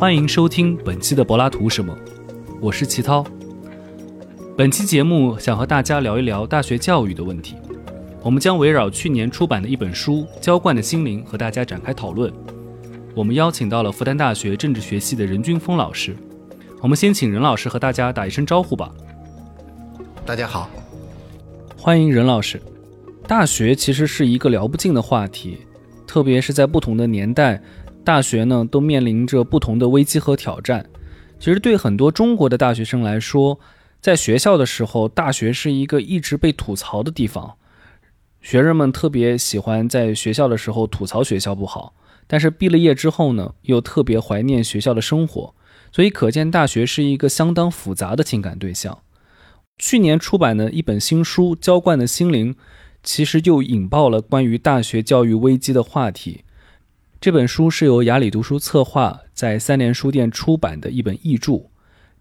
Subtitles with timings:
[0.00, 1.94] 欢迎收听本期的柏拉图什么，
[2.58, 3.22] 我是齐涛。
[4.56, 7.56] 本期节目想和大家聊一聊大学教育的问题。
[8.22, 12.32] 我们将围绕去年出版的一本书《浇灌的心灵》和大家展开讨论。
[13.14, 16.16] 我们邀请到了复旦大学政治学系的任军峰老师。
[16.80, 18.90] 我们先请任老师和大家打一声招呼吧。
[20.24, 20.70] 大家好，
[21.76, 22.58] 欢迎任老师。
[23.28, 25.58] 大学其实是一个聊不尽的话题，
[26.06, 27.62] 特别是在不同的年代，
[28.04, 30.88] 大学呢都面临着不同的危机和挑战。
[31.38, 33.58] 其实对很多中国的大学生来说，
[34.00, 37.56] 在学校的时候，大学是一个一直被吐槽的地方。
[38.40, 41.94] 学生们特别喜欢在学校的时候吐槽学校不好，
[42.26, 45.54] 但是毕了业之后呢，又特别怀念学校的生活，
[45.92, 48.98] 所以可见大学是一个相当复杂的情感对象。
[49.78, 52.54] 去年出版的一本新书《浇灌的心灵》，
[53.02, 56.44] 其实就引爆了关于大学教育危机的话题。
[57.20, 61.66] 这本书是由雅里读书策划，在三联书店出版的一本译著。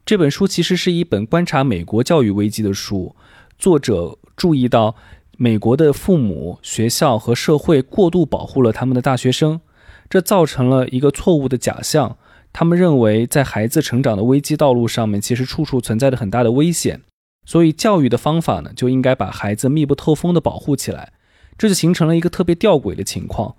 [0.05, 3.15] 这本书其实是一本观察美国教育危机的书，
[3.57, 4.95] 作者注意到。
[5.41, 9.61] 美国的父母、学校和社会过度保护了他们的大学生，
[10.09, 12.17] 这造成了一个错误的假象。
[12.51, 17.03] 他们认为，在孩子成长的危机道路上面，其实处处存在着很大的危险。
[17.45, 21.13] 所以，教育的方法呢，就应该把孩子密不透风的保护起来。
[21.57, 23.55] 这就形成了一个特别吊诡的情况。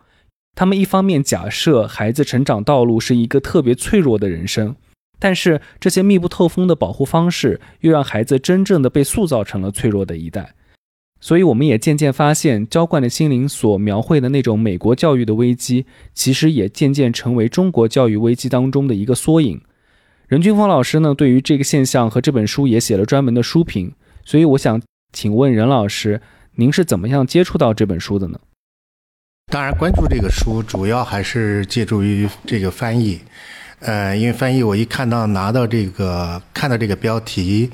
[0.54, 4.76] 他们一方面假设孩子成长道路是一个特别脆弱的人生，
[5.18, 10.54] 但是这些密不透风的保护方式，又让孩子真正的被塑造成了脆弱的一代。
[11.22, 19.60] 所以，我们也渐渐发现，浇灌的心灵所描绘的那种美国教育的危机，其实也渐渐成为中国教育危机当中的一个缩影。
[20.28, 23.92] 任军峰老师呢，对于这个现象和这本书也写了专门的书评。
[24.24, 24.80] 所以，我想
[25.12, 26.22] 请问任老师，
[26.54, 28.40] 您是怎么样接触到这本书的呢？
[29.50, 33.20] 当然，关注这个书主要还是借助于这个翻译。
[33.80, 37.68] 呃，因为翻译，我一看到拿到这个，看到这个标题。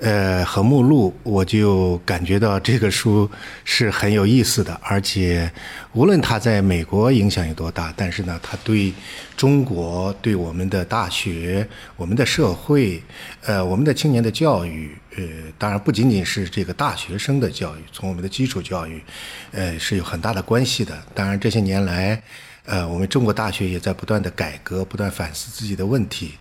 [0.00, 3.28] 呃，和目录，我就感觉到这个书
[3.64, 5.50] 是很有意思的，而且
[5.92, 8.92] 无论它在美国影响有多大，但是呢，它对
[9.36, 11.66] 中国、对我们的大学、
[11.96, 13.02] 我们的社会、
[13.44, 15.24] 呃，我们的青年的教育，呃，
[15.58, 19.02] 当然不仅仅是这个大学生的教育，从我们的基础教育，
[19.50, 20.96] 呃，是有很大的关系的。
[21.12, 22.22] 当然，这些年来，
[22.64, 26.34] 呃，我们中国大学也在不断的改革，不断反思自己的问题。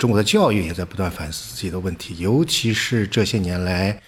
[0.00, 4.00] 中国的教育也在不断反思自己的问题，尤其是这些年来，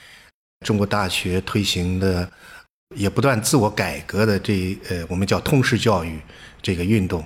[0.64, 2.30] 中国大学推行的
[2.94, 6.20] 也不断自我改革的这呃，我们叫通识教育
[6.62, 7.24] 这个运动，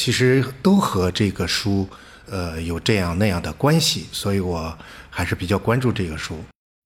[0.00, 1.88] 其实都和这个书
[2.28, 4.76] 呃有这样那样的关系，所以我
[5.18, 6.38] 还是比较关注这个书。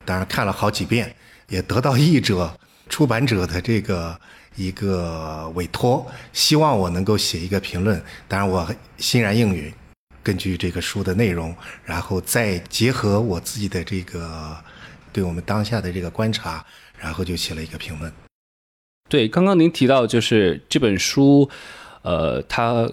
[0.07, 1.15] 当然看了好几遍，
[1.49, 4.19] 也得到译者、出版者的这个
[4.57, 8.03] 一个委托，希望我能够写一个评论。
[8.27, 9.71] 当然我欣然应允。
[10.23, 11.55] 根据这个书的内容，
[11.85, 14.57] 然后再结合我自己的这个
[15.13, 16.65] 对我们当下的这个观察，
[16.99, 18.11] 然后就写了一个评论。
[19.11, 21.51] 对，刚刚您提到就是这本书，
[22.01, 22.91] 呃，它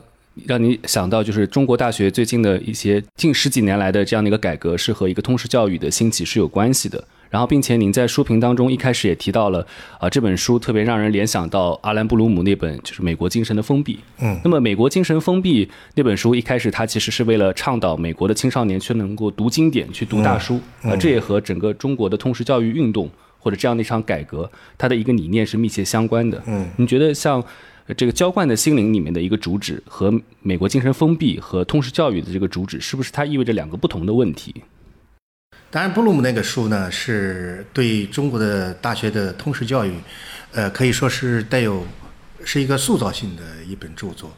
[0.47, 7.03] 让你想到就是中国大学最近的一些近十几年来的这样的一个改革，是和一个通识教育的兴起是有关系的。
[7.29, 9.63] 然后，并且您在书评当中一开始也提到了，
[9.99, 13.93] 啊，这本书特别让人联想到阿兰布鲁姆那本就是《美国精神的封闭》。
[14.19, 15.63] 嗯，那么《美国精神封闭》
[15.93, 23.07] 那本书一开始它其实是为了倡导美国的青少年去能够读经典、去读大书，啊，这也和整个中国的通识教育运动
[23.37, 26.41] 或者这样的一场改革，它的一个理念是密切相关的。
[26.47, 27.43] 嗯，你觉得像
[27.95, 30.11] 这个《浇灌的心灵》里面的一个主旨和
[30.41, 34.63] 《美国精神封闭》和通识教育的这个主旨，是不是它意味着两个不同的问题？
[35.71, 39.93] 当然，布鲁姆那个书呢，是对中国的大学的通识教育，
[40.51, 41.85] 呃，可以说是带有
[42.43, 44.31] 是一个塑造性的一本著作。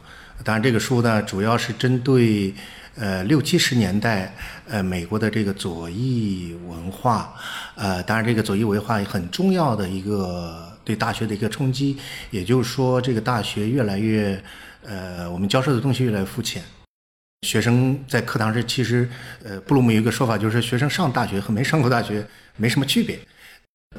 [0.44, 2.52] 当然，这个书呢，主要是针对
[2.96, 4.34] 呃六七十年代
[4.66, 7.34] 呃美国的这个左翼文化，
[7.76, 11.96] 呃，当然这个左翼文化很重要的一个对大学的一个冲击，
[12.30, 14.42] 也就是说，这个大学越来越
[14.82, 16.62] 呃，我们教授的东西越来越肤浅。
[17.46, 19.08] 学生在课堂上，其实，
[19.42, 22.24] 呃，布鲁姆有一个说法，就是学生上大学和没上过大学
[22.56, 23.18] 没什么区别。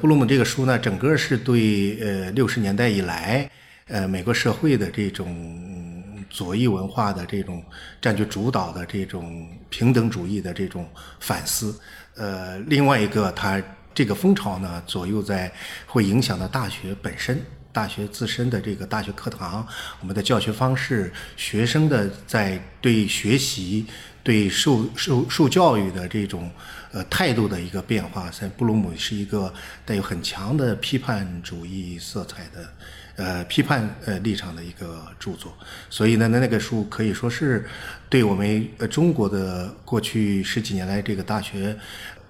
[0.00, 3.50] 布鲁姆这个书呢，整个是对呃六十年代以来，
[3.88, 7.62] 呃美国社会的这种左翼文化的这种
[8.00, 10.88] 占据主导的这种平等主义的这种
[11.20, 11.78] 反思。
[12.16, 13.62] 呃，另外一个，他
[13.94, 15.52] 这个风潮呢，左右在
[15.86, 17.40] 会影响到大学本身。
[17.72, 19.66] 大学自身的这个大学课堂，
[20.00, 23.84] 我们的教学方式，学生的在对学习、
[24.22, 26.48] 对受受受教育的这种
[26.92, 29.52] 呃态度的一个变化，在布鲁姆是一个
[29.84, 32.70] 带有很强的批判主义色彩的
[33.16, 35.52] 呃批判呃立场的一个著作。
[35.90, 37.68] 所以呢，那那个书可以说是
[38.08, 41.76] 对我们呃中国的过去十几年来这个大学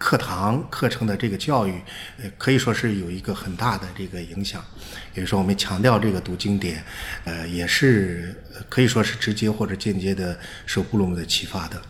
[0.05, 1.73] 课堂课程的这个教育，
[2.23, 4.63] 呃可以说是有一个很大的这个影响。
[5.15, 6.85] 也就是说，我们强调这个读经典，
[7.25, 11.81] 呃，也是可以说是直接或者间接的受布鲁姆的启发的。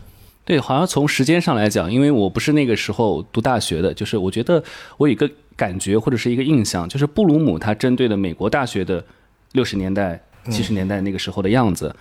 [0.44, 4.62] 对，好像从时间上来讲，因为我不是那个时候读大学的，就是我觉得
[4.96, 9.04] 我有一个感觉或者是一个印象，就是布鲁姆他针对的美国大学的
[9.54, 11.92] 六十年代、七十年代那个时候的样子，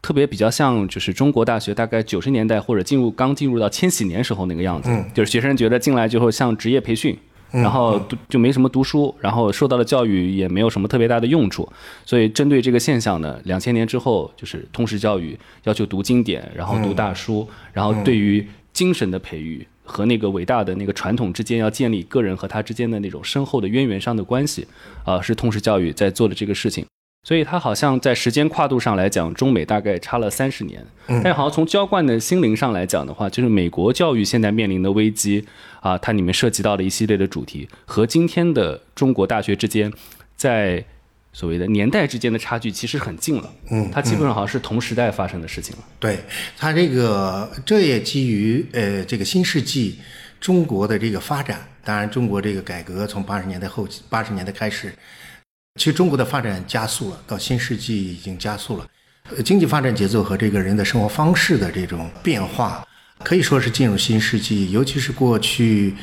[0.00, 7.18] 特别比较像就是中国大学大概九十年代或者进入刚进入到千禧年时候那个样子，就是学生觉得进来之后像职业培训。
[7.50, 7.98] 然后
[8.28, 11.66] 就没什么读书，然后受到的教育也没有什么特别大的用处，
[12.04, 15.34] 所以针对这个现象呢，两千年之后就是通识教育
[15.64, 24.66] 要求读经典，然后读大书，然后对于精神的培育和那个伟大的那个传统之间要建立个人和他之间的那种深厚的渊源上的关系，
[25.06, 26.84] 啊，是通识教育在做的这个事情。
[27.24, 30.82] 所以它好像在时间跨度上来讲，中美大概差了三十年。
[31.06, 35.44] 但是好像从浇灌的心灵上来讲的话，就是美国教育现在面临的危机
[35.80, 39.92] 啊，它里面涉及到的一系列的主题，和今天的中国大学之间，
[40.36, 40.82] 在
[41.34, 43.52] 所谓的年代之间的差距其实很近了。
[43.70, 45.82] 嗯，它基本上好像是同时代发生的事情了。
[45.98, 46.18] 对
[46.56, 49.98] 它这个，这也基于呃这个新世纪
[50.40, 51.60] 中国的这个发展。
[51.84, 54.94] 当然，中国这个改革从八十年代后期八十年代开始。
[55.78, 58.86] 其实中国的发展加速了，到新世纪已经加速了，
[59.30, 62.84] 呃，经济发展节奏和这个人的生活方式的这种变化，
[63.22, 64.72] 可以说是进入新世纪。
[64.72, 65.94] 尤其是过去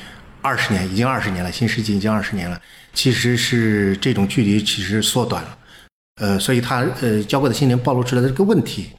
[0.41, 2.59] 二十年，已经二十年了，新世纪已经二十年了，
[2.93, 5.57] 其实是这种距离其实缩短了。
[6.21, 8.91] 呃，所以它呃，交过的新年暴露出来的这个问题，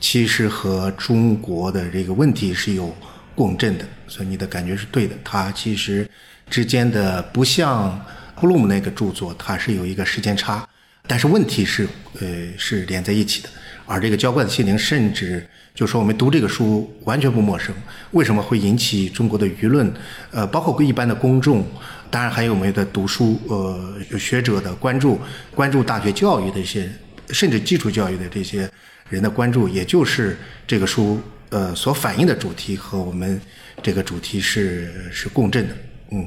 [0.00, 2.92] 其实和中国的这个问题是有
[3.36, 3.86] 共振的。
[4.08, 6.10] 所以你的感觉是对的，它其实
[6.50, 8.04] 之间的不像。
[8.44, 10.68] 布鲁姆那个著作，它是有一个时间差，
[11.06, 11.88] 但是问题是，
[12.20, 13.48] 呃，是连在一起的。
[13.86, 17.74] 而这个浇灌的心灵，甚至就说我们读这个书完全不陌生。
[18.10, 19.90] 为什么会引起中国的舆论？
[20.30, 21.66] 呃，包括一般的公众，
[22.10, 25.18] 当然还有我们的读书呃学者的关注，
[25.54, 26.86] 关注大学教育的一些，
[27.30, 28.70] 甚至基础教育的这些
[29.08, 30.36] 人的关注，也就是
[30.66, 31.18] 这个书
[31.48, 33.40] 呃所反映的主题和我们
[33.82, 35.74] 这个主题是是共振的，
[36.10, 36.26] 嗯。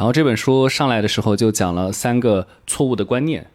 [0.00, 3.46] 然后这本书上来的时候就讲了三个错误的观念，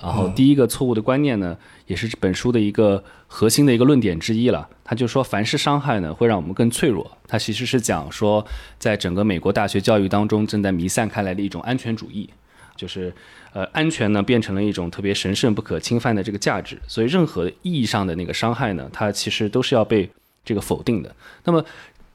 [0.00, 1.56] 然后第一个错误的观念呢，
[1.88, 4.68] 也是这本书的一个核心的一个论点之一了。
[4.84, 7.10] 他就说，凡是伤害呢，会让我们更脆弱。
[7.26, 8.46] 他其实是讲说，
[8.78, 12.30] 在整个美国大学教育当中，正在弥散开来的一种安全主义，
[12.76, 13.12] 就是
[13.52, 16.80] 呃，安全呢变成了一种特别神圣不可侵犯的这个价值。
[16.86, 20.08] 所以，任何意义上的那个伤害呢，它其实都是要被
[20.44, 21.12] 这个否定的。
[21.42, 21.64] 那么。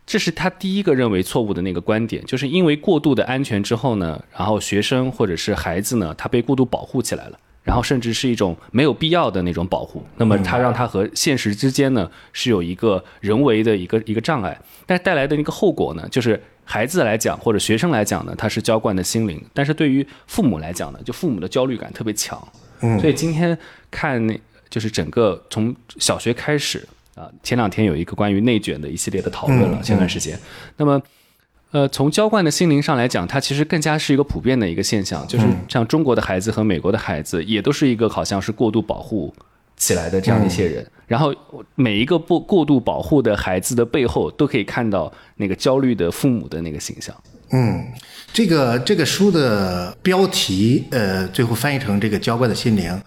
[0.05, 14.55] 这是他第一个认为错误的那个观点，就是因为过度的安全之后呢，然后学生或者是孩子呢，他被过度保护起来了，然后甚至是一种没有必要的那种保护，那么他让他和现实之间呢是有一个人为的一个一个障碍，
[14.85, 22.47] 但带来的那个后果呢，就是孩子来讲或者学生来讲呢，他是浇灌的心灵，但是对于父母来讲呢，就父母的焦虑感特别强，
[22.81, 23.57] 嗯，所以今天
[23.89, 26.87] 看那就是整个从小学开始。
[27.15, 29.81] 啊，前两天有一个关于内卷的一系列的讨论了。
[29.81, 30.37] 前段时间，
[30.75, 31.01] 那么，
[31.71, 39.33] 呃，从浇灌的心灵上来讲，它其实更加是一个普遍的一个现象，就是像中国的孩子和美国的孩子，也都是一个好像是过度保护
[39.77, 40.85] 起来的这样一些人。
[41.07, 41.33] 然后
[41.75, 47.15] 每一个不过度保护的孩子的背后，都可以看到那个焦虑的父母的那个形象。
[47.51, 47.85] 嗯，
[48.33, 53.01] 这个这个书的标题，呃，最后翻译成这个浇灌的心灵。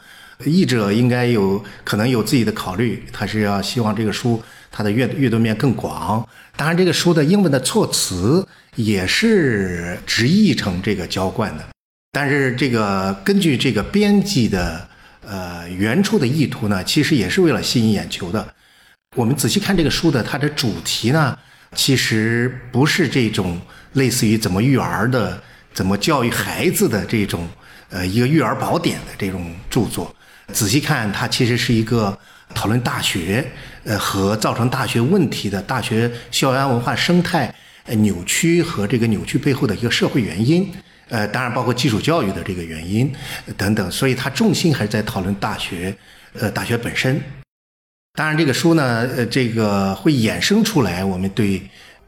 [0.44, 4.40] 译者应该有可能有自己的考虑，他是要希望这个书
[4.70, 6.26] 它的阅阅读面更广。
[6.56, 11.64] 当然，这个书的英文的措辞也是直译成这个浇灌的，
[12.12, 14.88] 但是这个根据这个编辑的
[15.26, 18.54] 呃原初的意图呢，其实也是为了吸引眼球的。
[19.16, 21.36] 我们仔细看这个书的它的主题呢，
[21.74, 23.60] 其实不是这种
[23.94, 25.40] 类似于怎么育儿的、
[25.72, 27.48] 怎么教育孩子的这种
[27.90, 30.14] 呃一个育儿宝典的这种著作。
[30.52, 32.16] 仔细看，它其实是一个
[32.54, 33.46] 讨论大学，
[33.84, 40.72] 呃，和造成大学问题的大学校园文化生态呃扭曲和这个扭曲背后的一个社会原因，
[41.10, 43.12] 呃，当然包括基础教育的这个原因
[43.56, 43.90] 等等。
[43.90, 45.94] 所以它重心还是在讨论大学，
[46.32, 47.20] 呃，大学本身。
[48.14, 51.62] 当然，这个书呢，呃，这个会衍生出来我们对，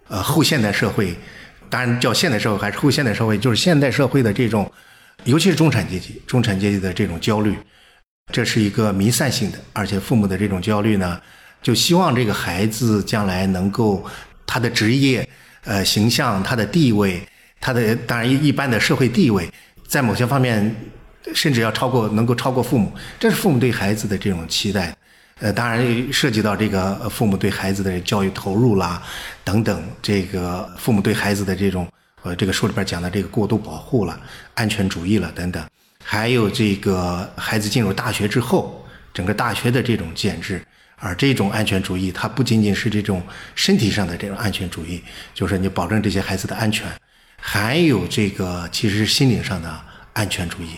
[0.09, 1.15] 呃，后现代社会，
[1.69, 4.69] 当然叫现代社会还是后现代社会，就是现代社会的这种，
[5.25, 7.55] 尤其是中产阶级，中产阶级的这种焦虑。
[8.33, 11.21] 这是一个弥散性的，而且父母的这种焦虑呢，
[11.63, 14.05] 就希望这个孩子将来能够
[14.47, 15.29] 他的职业、
[15.65, 17.23] 呃形象、他的地位、
[17.61, 19.51] 他的当然一一般的社会地位，
[19.87, 20.75] 在某些方面
[21.35, 24.95] 甚至要超过能够超过父母，这是父母对孩子的这种期待。
[25.41, 29.03] 呃，当然涉及到这个父母对孩子的教育投入啦，
[29.43, 31.89] 等等，这个父母对孩子的这种
[32.23, 34.21] 呃，这个书里边讲的这个过度保护了、
[34.53, 35.65] 安全主义了等等，
[36.13, 40.61] 还有这个孩子进入大学之后，整个大学的这种建制，
[40.97, 43.23] 而这种安全主义，它不仅仅是这种
[43.55, 45.01] 身体上的这种安全主义，
[45.33, 46.85] 就是你保证这些孩子的安全，
[47.41, 49.81] 还有这个其实是心灵上的
[50.13, 50.71] 安全主义。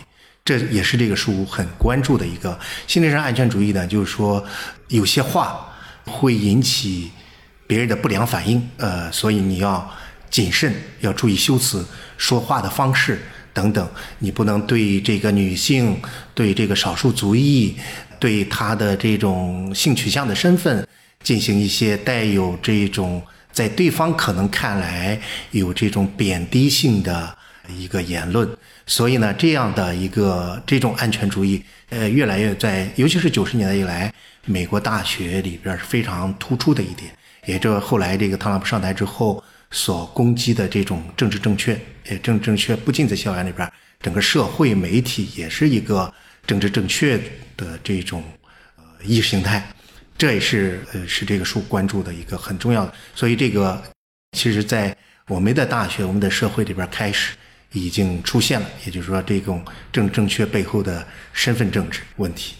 [0.45, 4.45] 这也是这个书很关注的一个心灵上安全主义呢，就是说
[4.89, 5.67] 有些话
[6.05, 7.09] 会引起
[7.65, 9.91] 别人的不良反应，呃，所以你要
[10.29, 11.83] 谨慎，要注意修辞、
[12.19, 13.19] 说话的方式
[13.53, 13.87] 等等，
[14.19, 15.95] 你不能对这个女性、
[16.33, 17.75] 对这个少数族裔、
[18.19, 20.85] 对她的这种性取向的身份
[21.21, 25.19] 进行一些带有这种在对方可能看来
[25.51, 27.37] 有这种贬低性的
[27.69, 28.49] 一个言论。
[28.85, 34.13] 所以呢，这样的一个这种安全主义，呃，越来越在，尤其是九十年代以来，
[34.45, 37.09] 美国大学里边是非常突出的一点。
[37.45, 39.41] 也就后来这个特朗普上台之后
[39.73, 46.13] 所攻击的这种政治正确，呃，政治正确不仅在校园里边，整个社会媒体也是一个
[46.47, 47.17] 政治正确
[47.57, 48.23] 的这种
[48.77, 49.67] 呃意识形态。
[50.17, 52.93] 这也是呃是这个书关注的一个很重要的。
[53.13, 53.83] 所以这个
[54.37, 54.95] 其实，在
[55.27, 57.33] 我们的大学、我们的社会里边开始。
[57.75, 61.03] 已经出现了，也就是说，这种正正确背后的
[61.33, 62.53] 身份政治问题。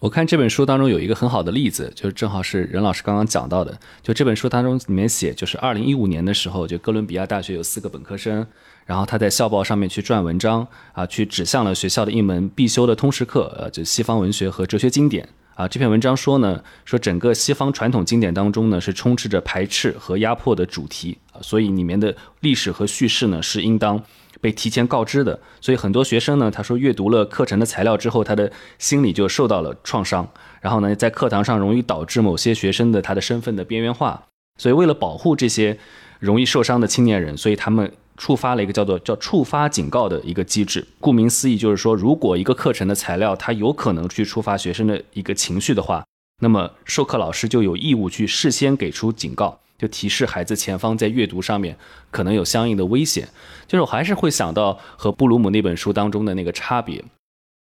[0.00, 3.78] 我看这本书当中有一个很好的例子，就是正好是任老师刚刚讲到的。
[4.02, 8.46] 就这本书当中里面写，就是二零一五年的时候，就哥伦比亚大学有四个本科生，
[8.86, 15.28] 然后他在校报上面去撰文章啊，去指向了学校的一门必修的通识课，呃，就西方文学和哲学经典。
[15.54, 24.02] 啊，这篇文章说呢，说整个西方传统经典当中呢，是充斥着排斥和压迫的主题啊，所以里面的历史和叙事呢，是应当
[24.40, 25.38] 被提前告知的。
[25.60, 30.28] 所以很多学生呢，他说阅读了课程的材料之后，他的心理就受到了创伤，
[30.60, 34.24] 然后呢，在课堂上容易导致某些学生的他的身份的边缘化。
[34.58, 35.78] 所以为了保护这些
[36.18, 37.92] 容易受伤的青年人，所以他们。
[38.16, 40.86] 触发了一个叫做叫触发警告的一个机制。
[41.00, 46.04] 顾名思义，就是说，如果一个课程的材料它有可能去触发学生的一个情绪的话，
[46.42, 51.74] 那么授课老师就有义务去事先给出警告，就提示孩子前方在阅读上面
[52.10, 53.26] 可能有相应的危险。
[53.66, 56.98] 就是我还是会想到和布鲁姆那本书当中的那个差别，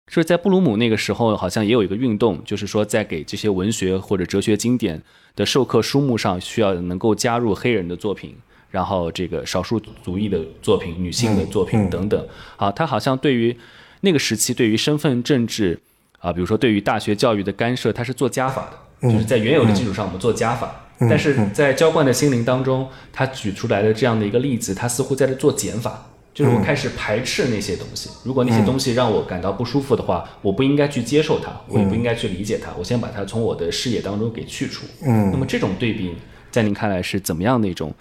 [0.09, 5.01] 就是在布鲁姆那个时候好像也有一个运动，就是说在给这些文学或者哲学经典
[5.37, 8.35] 的授课书目上需要能够加入黑人的作品。
[8.71, 13.57] 然后这个少数族裔的作品、女性的作品等等，啊，他好像对于
[14.03, 15.77] 那个时期对于身份政治
[16.21, 20.73] 啊，比如说对于大学教育的干涉，他是做加法的，就是在原有的基础上我们做加法。
[21.09, 28.11] 但是在浇灌的心灵当中，他举出来的这样的一个例子，他似乎在这做减法，就是我开始排斥那些东西。
[28.25, 34.85] 如果那些东西让我感到不舒服的话，我不应该去接受它，我也不应该去理解它，我先把它从我的视野当中给去除。
[35.03, 36.15] 嗯，那么这种对比，
[36.51, 37.95] 在您看来是怎么样的一种？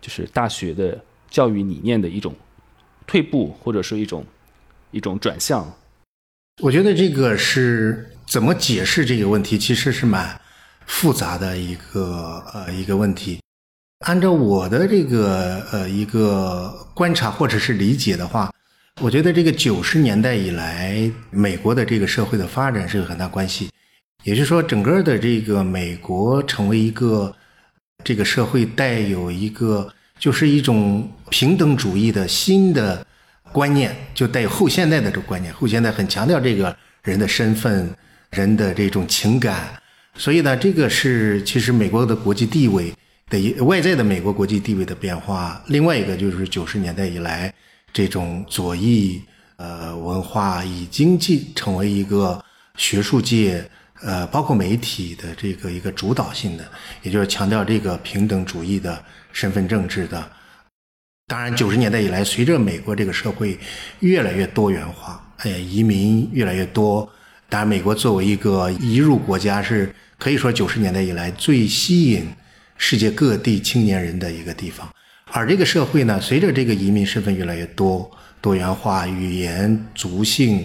[0.00, 0.96] 就是大学的
[1.28, 2.32] 教育理念的一种
[3.04, 4.24] 退步，或者是一种
[4.92, 5.68] 一种转向。
[6.62, 10.40] 我觉得这个是怎么解释这个问题，其实是蛮
[10.88, 13.40] 复杂的一个呃一个问题。
[14.00, 18.52] 按照我的这个呃一个观察或者是理解的话，
[19.00, 23.70] 我觉得这个九十年代以来美国的这个社会的发展是有很大关系。
[24.24, 27.32] 也就是说，整个的这个美国成为一个。
[28.04, 33.04] 这个社会带有一个，就是一种平等主义的新的
[33.50, 35.52] 观念，就带有后现代的这个观念。
[35.52, 37.92] 后现代很强调这个人的身份、
[38.30, 39.82] 人的这种情感，
[40.18, 42.92] 所以呢，这个是其实美国的国际地位
[43.30, 45.62] 的一外在的美国国际地位的变化。
[45.68, 47.54] 另外一个就是九十年代以来，
[47.92, 49.22] 这种左翼
[49.56, 52.44] 呃文化已经继成为一个
[52.76, 53.64] 学术界。
[54.00, 56.64] 呃，包括媒体的这个一个主导性的，
[57.02, 60.30] 也就是强调这个平等主义的身份政治的。
[61.26, 63.58] 当然，九十年代以来，随着美国这个社会
[63.98, 67.10] 越来越多元化，哎，移民越来越多。
[67.48, 72.26] 当然，美国作为一个移入国家，是可以说九十年代以来最吸引
[72.76, 74.88] 世界各地青年人的一个地方。
[75.30, 78.10] 而这个社会呢，随着这个移民身份越来越多、
[78.40, 80.64] 多元化、语言、族性，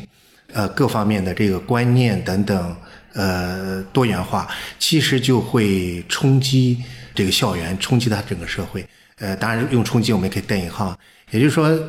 [0.52, 2.76] 呃，各方面的这个观念等等。
[3.16, 6.82] 呃，多元化其实就会冲击
[7.14, 8.84] 这个校园，冲击它整个社会。
[9.20, 10.98] 呃，当然用冲击我们也可以带引号，
[11.30, 11.80] 也就是说，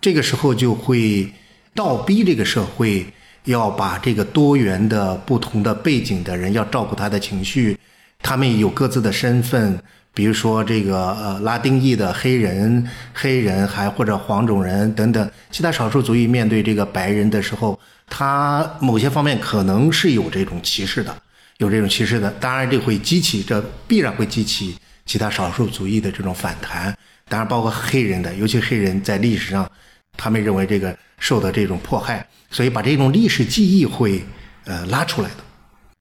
[0.00, 1.32] 这个时候就会
[1.72, 3.06] 倒逼这个社会
[3.44, 7.76] 要把这个多元的、不同的背景的人要照顾他的情绪，
[8.22, 9.78] 他们有各自的身份，
[10.14, 21.16] 比如说这个呃拉丁裔的黑人、黑人还或者黄种人等等其他少数族裔面对这个白人的时候，他某些方面可能是有这种歧视的，
[21.58, 22.30] 有这种歧视的。
[22.32, 26.96] 当然，这会激起这必然会激起其他少数族裔的这种反弹。
[27.28, 29.68] 当然，包括黑人的，尤其黑人在历史上，
[30.16, 34.24] 他们认为这个受到这种迫害，所以把这种历史记忆会
[34.64, 35.36] 呃拉出来的。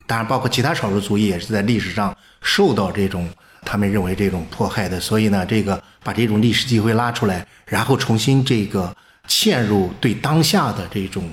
[0.08, 3.30] 当然，包括其他少数族裔也是在历史上受到这种。
[3.64, 8.94] 他们认为这种迫害的，所以呢，这个把这种历史机会拉出来，然后重新这个
[9.28, 11.30] 嵌入对当下的这种，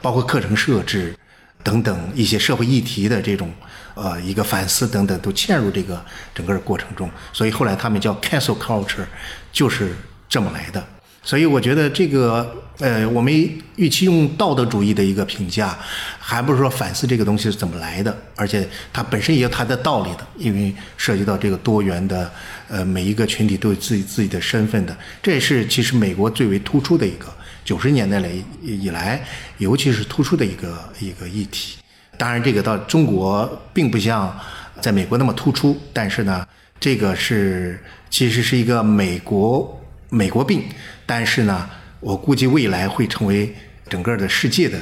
[0.00, 1.14] 包括课程设置
[1.62, 3.52] 等等一些社会议题的这种
[3.94, 6.02] 呃一个反思等等，都嵌入这个
[6.34, 7.10] 整个过程中。
[7.30, 9.04] 所以后来他们叫 cancel culture，
[9.52, 9.94] 就是
[10.30, 10.82] 这么来的。
[11.26, 13.34] 所以我觉得这个，呃，我们
[13.74, 15.76] 与其用道德主义的一个评价，
[16.20, 22.30] 还不是说反思这个东西是怎么来的，而且它本身也有它的道理的，因为涉及到这个多元的，
[22.68, 27.26] 呃，每一个群体都有自己自己的身份的，这也是其实美国最为突出的一个
[27.64, 28.30] 九十年代来
[28.62, 29.20] 以来，
[29.58, 31.78] 尤其是突出的一个一个议题。
[32.16, 34.32] 当然，这个到中国并不像
[34.80, 36.46] 在美国那么突出，但是呢，
[36.78, 39.72] 这个是其实是一个美国。
[40.08, 40.62] 美国病，
[41.06, 41.70] 但是呢，
[42.00, 43.54] 我估计未来会成为
[43.88, 44.76] 整个的世界的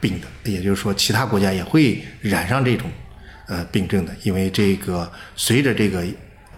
[0.00, 2.90] 病的，也就是说，其他国家也会染上这种
[3.46, 6.04] 呃病症的，因为这个随着这个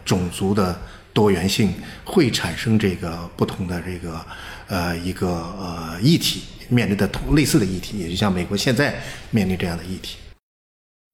[0.04, 0.81] 种族的
[1.12, 1.73] 多元性
[2.04, 4.25] 会产生这个不同的这个
[4.69, 8.95] 呃一个呃议题，面临的同类似的议题，也就像美国现在
[9.31, 10.16] 面临这样的议题。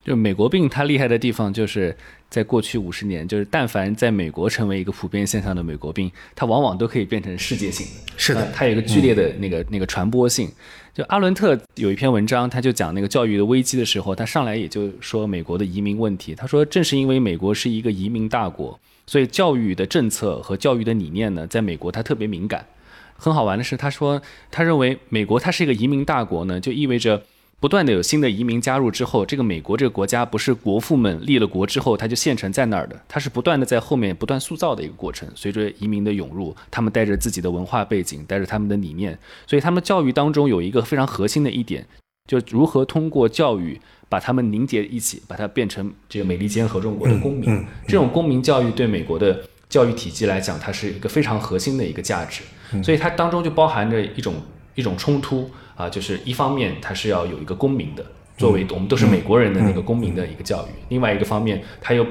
[0.08, 1.94] 就美国病，它厉害的地方就是
[2.30, 8.12] 在过去五十年，就是但凡在美国成为一个普遍现象的美国病，它往往都可以变成世界性的。
[8.16, 10.50] 是的，它有一个剧烈的那个那个传播性。
[10.94, 16.34] 就阿伦特有一篇文章，他就讲那个教育的危机的时候，他上来也就说美国的移民问题。
[16.34, 22.64] 他说，正是因为美国是一个移民大国，所以教育的政策和教育的理念呢，在美国它特别敏感。
[23.18, 27.22] 很好玩的是，他说他认为美国它是一个移民大国呢，就意味着。
[27.60, 35.28] 不断的有新的移民加入之后，这个美国这个国家不是国父们立了国之后，它就现成在那儿的，它是不断的在后面不断塑造的一个过程。
[35.34, 41.84] 随着移民的涌入，他们带着自己的文化背景，带着他们的理念，所以他们教育当中有一个非常核心的一点，
[42.28, 47.66] 就如何通过教育把他们凝结一起，把它变成这个美利坚合众国的公民。
[47.88, 52.42] 这种公民教育对美国的教育体系来讲，它是一个非常核心的一个价值。
[52.84, 54.36] 所以它当中就包含着一种
[54.78, 55.50] 一种冲突。
[55.78, 58.04] 啊，就是一方面，它是要有一个公民的，
[58.36, 62.04] 作为我们都是美国人的那个公民的一个教育；另外一个方面，他又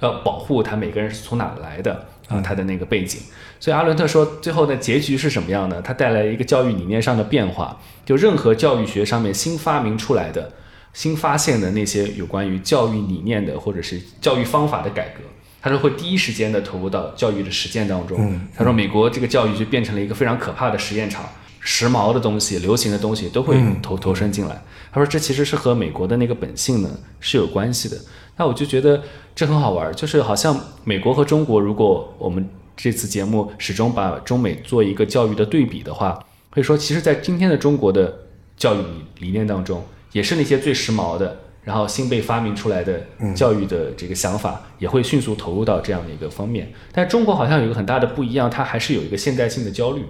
[0.00, 3.20] 要保护他每个人是从哪来的啊，他的那个背景。
[3.58, 5.82] 所以阿伦特说，最后的结局是什么样的？
[5.82, 7.78] 他带来一个教育理念上的变化。
[8.06, 10.50] 就任何教育学上面新发明出来的、
[10.94, 15.20] 新发现的那些有关于教育理念的或者是教育方法的改革，
[15.60, 18.40] 他说会第一时间的投入到教育的实践当中。
[18.56, 21.28] 他说，美国这个教育就变成了一个非常可怕的实验场。
[21.60, 24.62] 时髦的东西、流行的东西都会投投身进来。
[24.90, 27.96] 他说，这其实是和美国的那个本性呢是有关系的。
[28.36, 29.02] 那我就觉得
[29.34, 36.18] 这很好玩，就是好像美国和中国，如果我们这次节目始终把中美做一个教育的对比的话，
[36.50, 38.20] 可以说，其实，在今天的中国的
[38.56, 38.78] 教育
[39.18, 46.72] 理念当中，也是那些最时髦的，然后新被发明出来的教育的这个想法，也会迅速投入到这样的一个方面。
[46.90, 50.04] 但中国好像有一个很大的不一样，它还是有一个现代性的焦虑。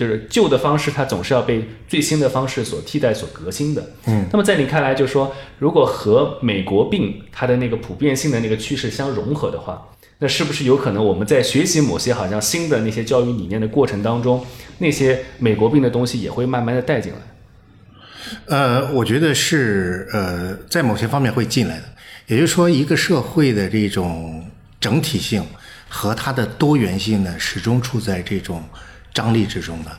[0.00, 3.86] 就是旧的方式，它总是要被最新的方式所替代、所革新的。
[4.06, 9.86] 嗯，那么在你看来，就是说，如果和美国病它的那个普遍性的那个趋势相融合的话，
[10.20, 14.42] 那是不是有可能我们在学习某些好像新的那些教育理念的过程当中，
[14.78, 17.18] 那些美国病的东西也会慢慢的带进来？
[18.46, 21.84] 呃，我觉得是呃，在某些方面会进来的。
[22.26, 24.42] 也就是说，一个社会的这种
[24.80, 25.44] 整体性
[25.90, 28.64] 和它的多元性呢，始终处在这种。
[29.12, 29.90] 张力之中的，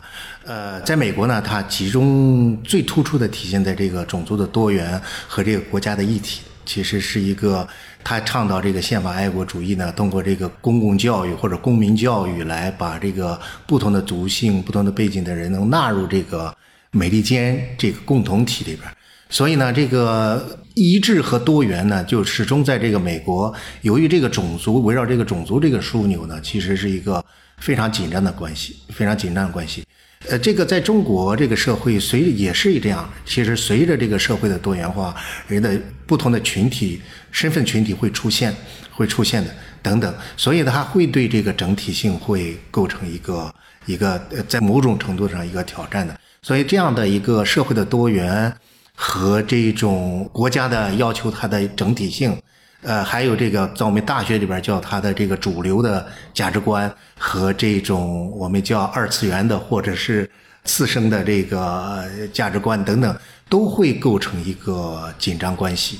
[0.45, 7.67] 呃，在美国呢，它集中最突出的体现在这个种族的多元和这个国家的一体，其实是一个
[8.03, 16.55] 他倡导这个宪法爱国主义呢，通过这个公共教育或者公民教育来把这个不同的族性、不同的背景的人能纳入这个
[16.91, 18.89] 美利坚这个共同体里边。
[19.29, 27.23] 所以呢，这个一致和多元呢，就始终在这个美国，由于这个种族围绕这个种族这个枢纽呢，其实是一个。
[27.61, 29.85] 非常紧张的关系，非常紧张的关系。
[30.29, 33.09] 呃，这个在中国这个社会随也是这样。
[33.25, 35.15] 其实随着这个社会的多元化，
[35.47, 38.53] 人的不同的群体身份群体会出现，
[38.91, 39.49] 会出现的
[39.81, 40.13] 等等。
[40.37, 43.53] 所以它会对这个整体性会构成一个
[43.85, 46.19] 一个呃在某种程度上一个挑战的。
[46.43, 48.53] 所以这样的一个社会的多元
[48.93, 52.37] 和这种国家的要求它的整体性。
[52.81, 60.29] 呃，还有这个在我们大学里边叫它的这个主流的价值观和这种我们叫二次元的或者是
[60.65, 63.15] 次生的这个价值观等等，
[63.49, 65.99] 都会构成一个紧张关系。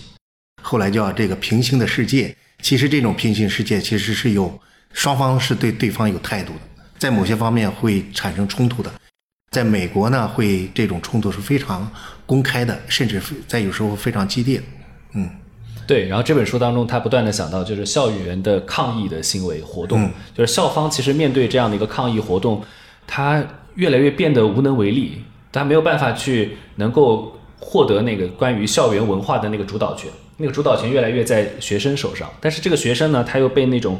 [0.62, 4.60] 后来叫这个平行的世界，其实这种平行世界其实是有
[4.94, 6.60] 双方是对对方有态度的，
[7.00, 8.92] 在某些方面会产生冲突的。
[9.52, 11.90] 在美国呢，会这种冲突是非常
[12.26, 14.62] 公开的，甚至在有时候非常激烈。
[15.14, 15.30] 嗯，
[15.92, 16.08] 对。
[16.08, 22.64] 然后这本书当中，他不断的想到就是校园的抗议的行为活动，就是校方其实面对这样的一个抗议活动，
[23.06, 32.30] 他越来越变得无能为力，他没有办法去能够获得那个关于校园文化的那个主导权，那个主导权越来越在学生手上。
[32.40, 34.00] 但是这个学生呢，他又被那种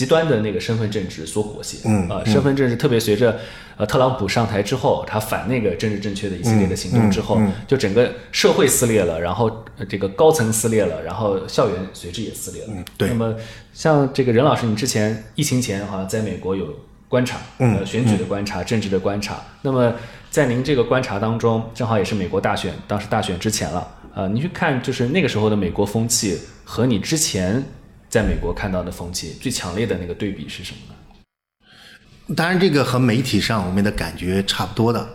[0.00, 1.76] 极端的那个身份政治所裹挟。
[1.84, 3.38] 嗯啊，身份政治特别随着。
[3.76, 9.50] 呃，特朗普上台之后，他反那个政治正确的一系列的行动之后，就整个社会撕裂了，然后
[9.88, 12.84] 这个高层撕裂了，然后校园随之也撕裂了。
[12.98, 13.08] 对。
[13.08, 13.34] 那么，
[13.72, 16.66] 像这个任老师，你之前疫情前好像在美国有
[17.08, 19.42] 观察，呃，选举的观察，政治的观察。
[19.62, 19.94] 那么，
[20.28, 27.64] 在您这个观察当中，正好也是美国大选，当时大选之前了，呃，你去看就是那个时候的美国风气和你之前
[28.10, 32.34] 在美国看到的风气最强烈的那个对比是什么呢？
[32.34, 35.08] 当然，这个和媒体上我们的感觉差不多的，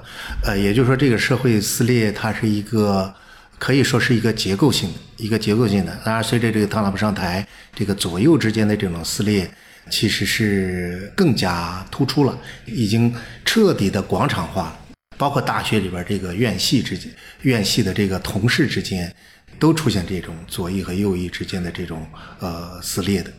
[0.44, 3.14] 呃，也就是说，这个社会撕裂它是一个
[3.60, 5.98] 可以说是一个结构性的，一个结构性的。
[6.04, 9.50] 当然，随着这个特朗普上台，这个左右之间的这种撕裂
[9.90, 14.80] 其实是更加突出了，已经彻底的广场化了。
[15.18, 17.10] 包括大学里边这个院系之间、
[17.44, 19.16] 院系的这个同事之间，
[19.60, 22.06] 都出现这种左翼和右翼之间的这种
[22.40, 23.32] 呃撕裂的。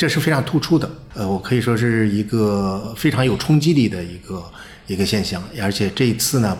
[0.00, 4.52] 这是非常突出的，呃，我可以说是一个非常有冲击力的一个
[4.86, 6.56] 一个现象，而且这一次呢，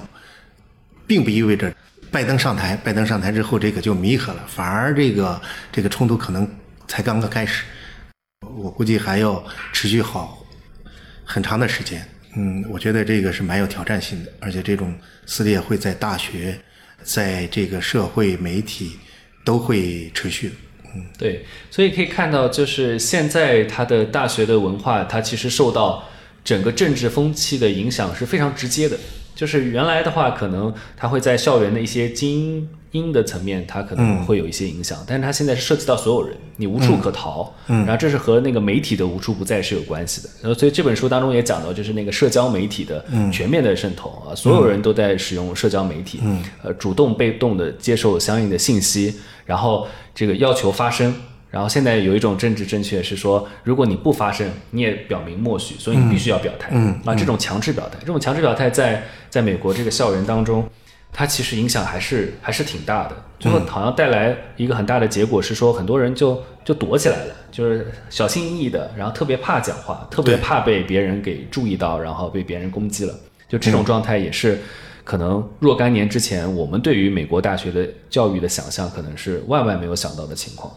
[1.07, 1.71] 并不意味着
[2.11, 5.39] 拜登上台，拜登上台之后这个就弥合了，反而这个
[5.71, 6.49] 这个冲突可能
[6.89, 7.65] 才刚刚开始，
[8.57, 10.43] 我估计还要持续好
[11.23, 12.09] 很长的时间。
[12.37, 14.95] 嗯，我觉得这个是蛮有挑战性的，而且这种
[15.27, 16.59] 撕裂会在大学，
[17.07, 18.93] 在这个社会媒体
[19.45, 20.51] 都会持续。
[20.95, 26.03] 嗯对，所以可以看到，就是现在他的大学的文化，它其实受到
[26.43, 28.99] 整个政治风气的影响是非常直接的。
[29.35, 32.69] 就是原来的话，可能他会在校园的一些精英
[33.13, 37.53] 的层面，它可能会有一些影响，但是它现在是涉及到所有人，你无处可逃。
[37.69, 40.29] 嗯，然后这是和那个媒体的无处不在是有关系的。
[40.43, 46.21] 然后所以这本书当中也讲到，就是那个社交媒体的全面的渗透啊，所有人都在使用社交媒体，
[46.63, 49.15] 呃，主动被动的接受相应的信息。
[49.45, 51.15] 然后这个要求发声，
[51.51, 56.71] 然后现在有一种政治正确是说，如果你不发声，你也表明默许，所以你必须要表态。
[56.73, 60.69] 嗯啊，这种强制表态，这种强制表态在在美国这个校园当中，
[61.17, 63.17] 它其实影响还是还是挺大的。
[63.41, 73.15] 最后好像带来一个很大的结果是说，很多人就就躲起来了，就是小心翼翼的，然后特别怕讲话，特别怕被别人给注意到，然后被别人攻击了。
[73.49, 74.61] 就这种状态也是。
[75.05, 80.75] 可能若干年之前，我们对于美国大学的教育的想象，可能是万万没有想到的情况。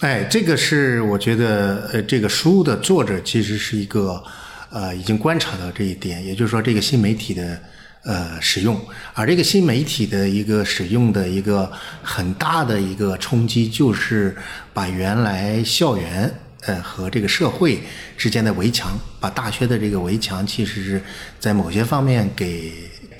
[0.00, 4.22] 哎，这个是我觉得，呃，这个书的作者其实是一个，
[4.70, 7.58] 呃，已经观察到这一点，也就是说，这个新媒体的
[8.04, 8.80] 呃使用，
[9.14, 11.70] 而这个新媒体的一个使用的一个
[12.02, 14.36] 很大的一个冲击，就是
[14.72, 17.80] 把原来校园呃和这个社会
[18.16, 21.02] 之间的围墙，把大学的这个围墙，其实是
[21.38, 22.72] 在某些方面给。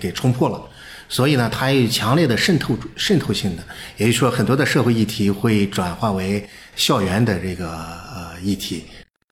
[0.02, 0.60] 给冲破了，
[1.08, 3.62] 所以呢，它有强烈的渗透渗透性的，
[3.96, 8.82] 也就是说，很多的社会议题会转化为校园的这个呃议题，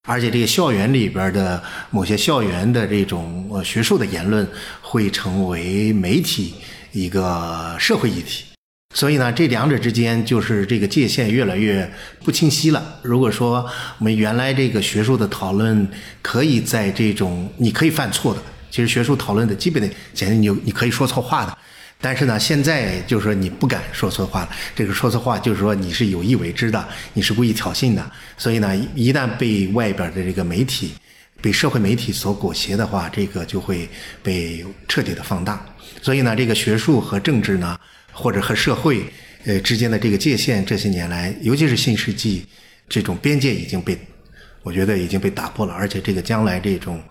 [0.08, 4.46] 而且这个校园里边的某些校园的这种呃学术的言论
[4.80, 6.54] 会成为媒体
[6.92, 8.44] 一个社会议题，
[8.94, 11.88] 所以呢，这两者之间就是这个界限越来越
[12.24, 12.98] 不清晰了。
[13.02, 15.88] 如果说我们原来这个学术的讨论
[16.22, 18.40] 可以在这种你可以犯错的。
[18.70, 21.58] 其实学术讨论的基本的，简直你你可以说错话的，
[22.00, 24.50] 但是呢，现在就是说你不敢说错话了。
[24.74, 28.10] 这个说错话就是说你是有意为之的，你是故意挑衅的。
[28.38, 30.92] 所以呢，一旦被外边的这个媒体、
[31.42, 33.88] 被社会媒体所裹挟的话，这个就会
[34.22, 35.64] 被彻底的放大。
[36.00, 37.78] 所以呢，这个学术和政治呢，
[38.12, 39.04] 或者和社会
[39.44, 42.46] 呃之间的这个界限，这些年来，尤其是新世纪，
[42.88, 43.98] 这种边界已经被，
[44.62, 45.74] 我觉得已经被打破了。
[45.74, 47.02] 而且这个将来这种。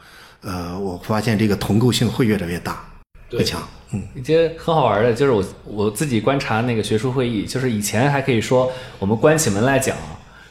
[0.42, 2.89] 呃，我发现这个同构性会越来越大，
[3.32, 3.62] 越强。
[3.92, 9.98] 嗯，一些很好玩的，就是我我自己观察那个学术会议，就是以前还可以说我们关起门来讲，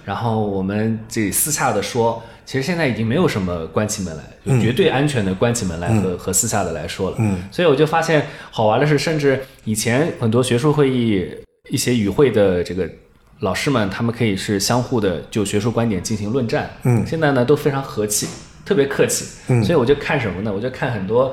[0.04, 7.16] 然后我们这私下的说，其实现在已经没有什么关起门来，就绝对安全的关起门来和和私下的来说了。
[7.20, 11.24] 嗯，所以我就发现好玩的是，甚至以前很多学术会议
[11.70, 12.90] 一些与会的这个
[13.38, 16.68] 老师们他们可以是相互的就学术观点进行论战。
[16.82, 18.26] 嗯现在呢都非常和气，
[18.64, 19.26] 特别客气。
[19.46, 20.52] 嗯所以我就看什么呢？
[20.52, 21.32] 我就看很多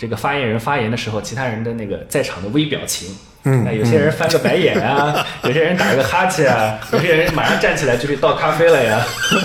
[0.00, 3.14] 这个发言人发言的时候，其他人的那个在场的微表情。
[3.42, 9.00] 嗯哎有些人翻个白眼啊， 有些人打个哈欠啊， 有些人马上站起来就去倒咖啡了呀。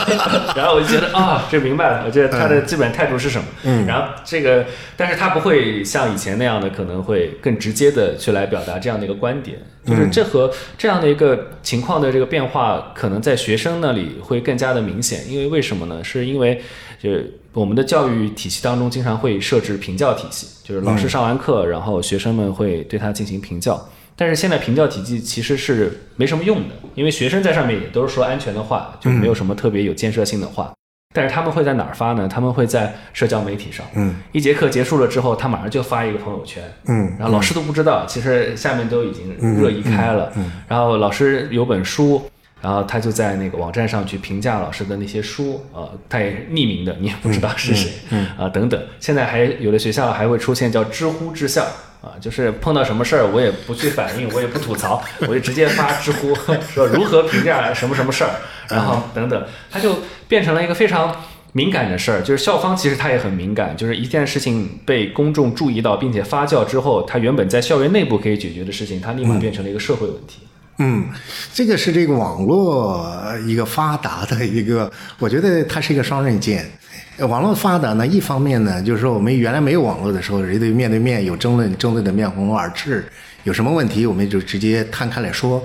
[0.53, 3.45] 然后我就觉得啊，这明白了，我觉得他的基本态度是什么。
[3.63, 4.65] 嗯然后这个，
[4.97, 9.57] 但是他不会像以前那样的，可能会更直接的去来表达这样的一个观点。
[9.85, 15.29] 就是这和这样的一个情况的这个变化，可能在学生那里会更加的明显。
[15.31, 16.03] 因为为什么呢？
[16.03, 16.61] 是因为
[17.01, 23.89] 就是我们的教育体系当中经常会设置评教体系，就是老师上完课，然后学生们会对他进行评教。
[24.15, 30.73] 但是现在评教体系其实是没什么用的，因为学生在上面也都是说安全的话，就没有什么特别有建设性的话。
[31.15, 32.27] 但是他们会在哪儿发呢？
[32.27, 33.85] 他们会在社交媒体上。
[33.95, 40.31] 嗯一节课结束了之后，他马上就发一个朋友圈，嗯然后老师都不知道，其实下面都已经热议开了。
[40.67, 42.29] 然后老师有本书，
[42.61, 47.89] 然后他就在那个网站上去评价老师的那些书，呃，他也匿名的，你也不知道是谁，
[48.37, 48.79] 啊、等等。
[48.99, 51.65] 现在还有的学校还会出现叫知乎治校。
[52.01, 56.35] 啊，就是碰到什么事儿，我也不去反应，我也不吐槽，我就直接发知乎
[56.71, 58.29] 说如何评价什么什么事儿，
[58.69, 61.15] 然后等等，它就变成了一个非常
[61.53, 62.21] 敏感的事儿。
[62.21, 70.39] 就是校方其实他也很敏感，就是一件事情被公众注意到并且发酵之后，它原本在校园内部可以解决的事情，它立马变成了一个社会问题。
[70.77, 71.05] 嗯，
[71.53, 73.09] 这个是这个网络
[73.47, 76.69] 一个发达的一个，我觉得它是一个双刃剑。
[77.17, 83.05] 呃网络发达呢，一方面呢，就是说我们原来没有网络的时候，人对面对面有争论，争论的面红耳赤，
[83.43, 85.63] 有什么问题我们就直接摊开来说。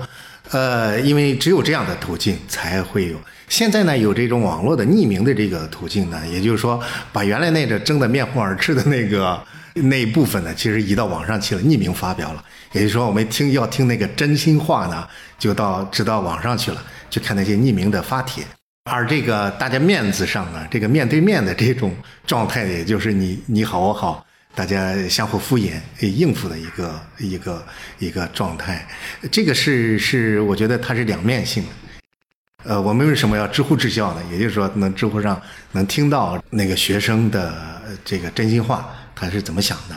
[0.51, 3.15] 呃，因为只有这样的途径才会有。
[3.47, 9.41] 现在呢，有这种网络的匿名的这个途径呢，也就是说，把原来那个争得面红耳赤的那个
[9.73, 12.43] 那一部分呢，其实移到网上去了，匿名发表了。
[12.73, 18.43] 也就是说，我们听要听那个真心话呢，就到直到网上去了，去看那些匿名的发帖。
[18.89, 21.93] 而这个大家面子上呢，这个面对面的这种
[22.25, 27.65] 状态，也就是你你好我好，大家相互敷衍应付的一个一个
[27.99, 28.87] 一个状态。
[29.31, 31.69] 这个是是我觉得它是两面性的。
[32.63, 34.21] 呃，我们为什么要知乎治校呢？
[34.31, 39.95] 也就是说，能知乎上能听到那个学生的这个真心话，他是怎么想的，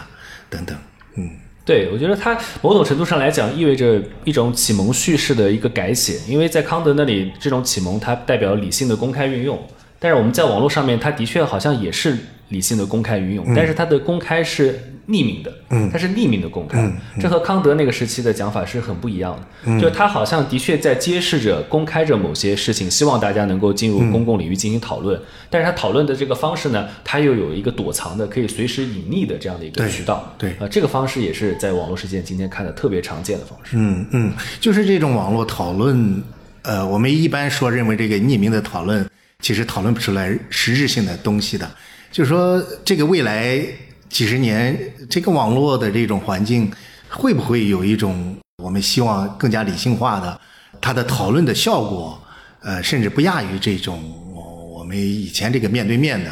[0.49, 0.77] 等等。
[1.17, 1.31] 嗯
[1.67, 9.62] 对，我觉得它某种程度上来讲，意味着一种启蒙叙事的一个改写，因为在康德那里，这种启蒙它代表理性的公开运用，
[9.99, 12.19] 但是我们在网络上面，它的确好像也是
[12.55, 15.90] 理性的公开运用，但是它的公开是匿名的，嗯。
[15.93, 16.90] 它是匿名的公开，
[17.21, 33.77] 这和康德那个时期的讲法是很不一样的，就是他好像的确在揭示着、公开着某些事情，希望大家能够进入公共领域进行讨论，但是他讨论的这个方式呢，他又有一个躲藏的、可以随时隐匿的这样的一个渠道，对啊、这个方式也是在网络世界今天看的特别常见的方式。
[33.77, 36.23] 嗯嗯，就是这种网络讨论，
[36.62, 39.07] 呃，我们一般说认为这个匿名的讨论，
[39.40, 41.71] 其实讨论不出来实质性的东西的。
[42.14, 43.61] 就是说，这个未来
[44.09, 44.79] 几十年，
[45.11, 46.70] 这个网络的这种环境，
[47.09, 50.40] 会不会有一种我们希望更加理性化的，
[50.81, 52.16] 它的讨论的效果，
[52.61, 54.00] 呃，甚至不亚于这种
[54.33, 56.31] 我我们以前这个面对面的。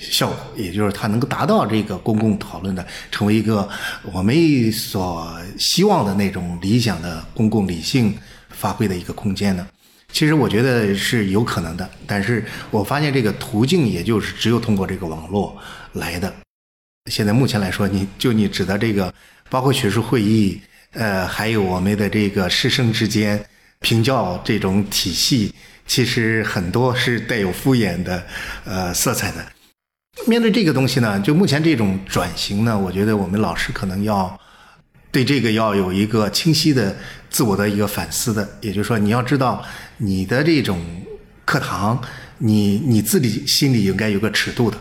[0.00, 3.68] 效果，也就是它能够达到这个公共讨论的，成为一个
[4.10, 8.16] 我们所希望的那种理想的公共理性
[8.48, 9.64] 发挥的一个空间呢。
[10.12, 15.56] 其实我觉得是有可能的，但是我发现这个途径也就是只有通过这个网络
[15.94, 16.32] 来的。
[17.10, 19.12] 现在目前来说，你就你指的这个，
[19.50, 20.60] 包括学术会议，
[20.92, 23.44] 呃，还有我们的这个师生之间
[23.80, 25.52] 评教这种体系，
[25.86, 28.22] 其实很多是带有敷衍的
[28.64, 29.44] 呃色彩的。
[30.26, 34.38] 面对这个东西呢，就目前这种转型呢，我觉得我们老师可能要
[35.10, 36.94] 对这个要有一个清晰的
[37.32, 39.64] 自我的一个反思的，也就是说，你要知道
[39.96, 40.78] 你的这种
[41.44, 42.00] 课堂，
[42.38, 44.76] 你你自己心里应该有个尺度的，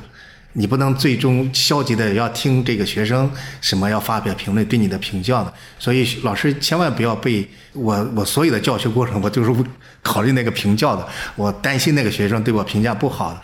[0.54, 9.64] 你不能最终消极的要听这个学生什么要发表评论对你的评价的，所以老师千万不要被我我所有的教学过程，我就是
[10.04, 13.42] 考虑那个评价的，我担心那个学生对我评价不好。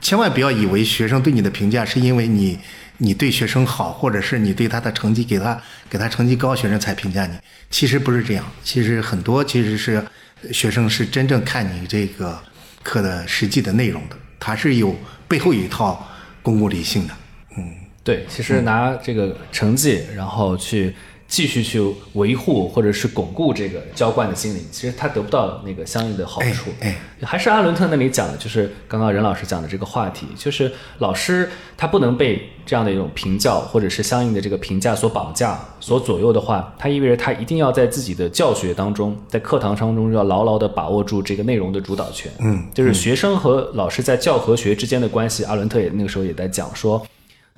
[0.00, 2.56] 千万不要以为学生对你的评价是因为你
[2.98, 7.36] 你对学生好，或者是你对他的成绩给他给他成绩高，学生才评价你。
[7.70, 10.04] 其实不是这样，其实很多其实是
[10.52, 12.38] 学生是真正看你这个
[12.82, 14.94] 课的实际的内容的，他是有
[15.26, 16.08] 背后有一套
[16.42, 17.14] 公共理性的。
[17.56, 20.94] 嗯，对，其实拿这个成绩，然后去
[21.28, 21.78] 继续去
[22.14, 26.70] 维护或者是巩固这个浇灌的心灵，其实他得不到那个相应的好处。
[26.80, 42.32] 哎，还是阿伦特那里讲的，就是刚刚任老师讲的这个话题，就是老师他不能被这样的一种评教或者是相应的这个评价所绑架、所左右的话，他意味着他一定要在自己的教学当中，在课堂当中要牢牢的把握住这个内容的主导权。
[42.40, 47.06] 嗯，就是学生和老师在教和学之间的关系，阿伦特也那个时候也在讲说。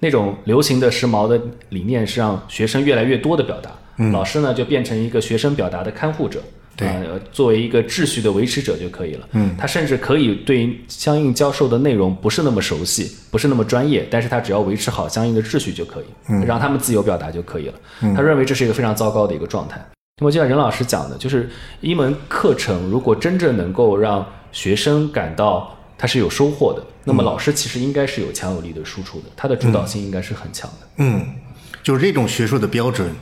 [0.01, 3.71] 那种流行的时髦的理念是让学生越来越多的表达，
[4.11, 6.41] 老师呢就变成一个学生表达的看护者，
[6.75, 6.89] 对，
[7.31, 9.29] 作为一个秩序的维持者就可以了。
[9.33, 17.75] 嗯，他甚至可以对相应教授的内容不是那么熟悉，不是那么专业，但是他只要维持好相应的秩序就可以，嗯，让他们自由表达就可以了。
[18.17, 19.79] 他认为这是一个非常糟糕的一个状态。
[20.19, 21.51] 那么就像任老师讲的，就是
[21.83, 25.77] 一门课程如果真正能够让学生感到。
[26.01, 30.89] 他是有收获的，那么老师其实应该是有强有力的输出的，他的主导性应该是很强的。
[30.97, 31.35] 嗯，
[31.83, 33.15] 就是这种学术的标准，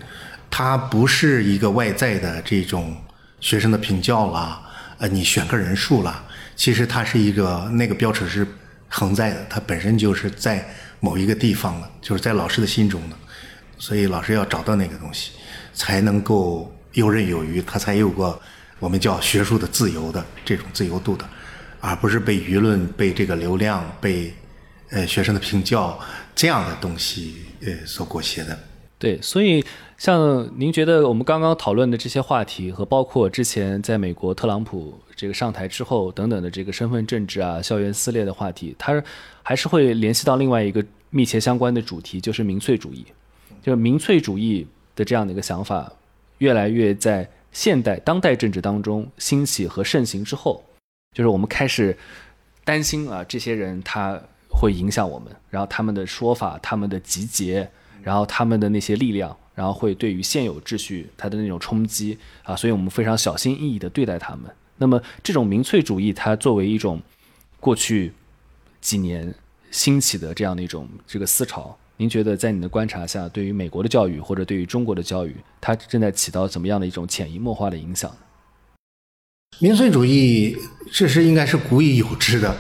[0.49, 2.97] 它不是一个外在的这种
[3.41, 4.63] 学生的评教啦，
[4.99, 6.23] 呃，你选个人数啦，
[6.55, 8.47] 其实它是一个那个标准是
[8.89, 10.65] 恒在的，它本身就是在
[11.01, 13.17] 某一个地方的，就是在老师的心中的，
[13.77, 15.33] 所以老师要找到那个东西，
[15.75, 18.41] 才能够游刃有余，他才有个
[18.79, 21.25] 我们叫学术的自由的这种自由度的。
[21.81, 24.33] 而不是被舆论、被这个流量、被
[24.91, 25.99] 呃学生的评教
[26.35, 28.59] 这样的东西呃所裹挟的。
[28.99, 29.65] 对，所以
[29.97, 39.01] 像您觉得我们刚刚讨论的这些话题，和包括之前在美国特朗普这个上台之后等等的这个身份政治啊、校园撕裂的话题，它
[39.43, 43.07] 还是会联系到另外一个密切相关的主题，就是民粹主义。
[43.63, 45.93] 就是民粹主义的这样的一个想法，
[46.39, 50.63] 越来越在现代当代政治当中兴起和盛行之后。
[51.19, 51.99] 就是我们开始
[52.63, 57.69] 担心啊，这些人他会影响我们，然后他们的说法、他们的集结，
[58.05, 64.45] 然后他们的那些力量，然后会对于现有秩序它的那种冲击啊，所以我们非常小心翼翼地对待他们。
[64.77, 67.03] 那么这种民粹主义，它作为一种
[67.59, 68.13] 过去
[68.81, 69.35] 几年
[69.73, 78.17] 兴起的这样的一种这个思潮，您觉得在你的观察下，对于美国的教育或者对于中国的教育，它正在起到怎么样的一种潜移默化的影响？
[79.61, 80.57] 民粹主义，
[80.93, 82.57] 这是应该是古已有之的。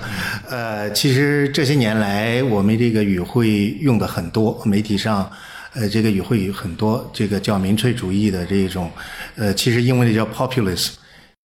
[0.50, 5.30] 呃，其实这些年来，我们这个语汇用的很多，媒体上，
[5.74, 8.90] 呃，这个语汇很多，这个叫民粹主义的这种，
[9.36, 10.94] 呃，其实英文里叫 populism。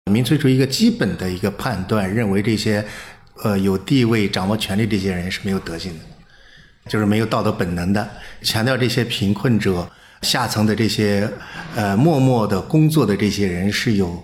[0.10, 2.86] 民粹主义一个基本的一个判断，认为这些，
[3.44, 6.00] 呃，有地位、掌握权力这些人是没有德行的，
[6.90, 8.10] 就是没有道德本能的，
[8.44, 9.86] 强调这些贫困者、
[10.22, 11.30] 下层的这些，
[11.76, 14.24] 呃，默默的工作的这些人是有。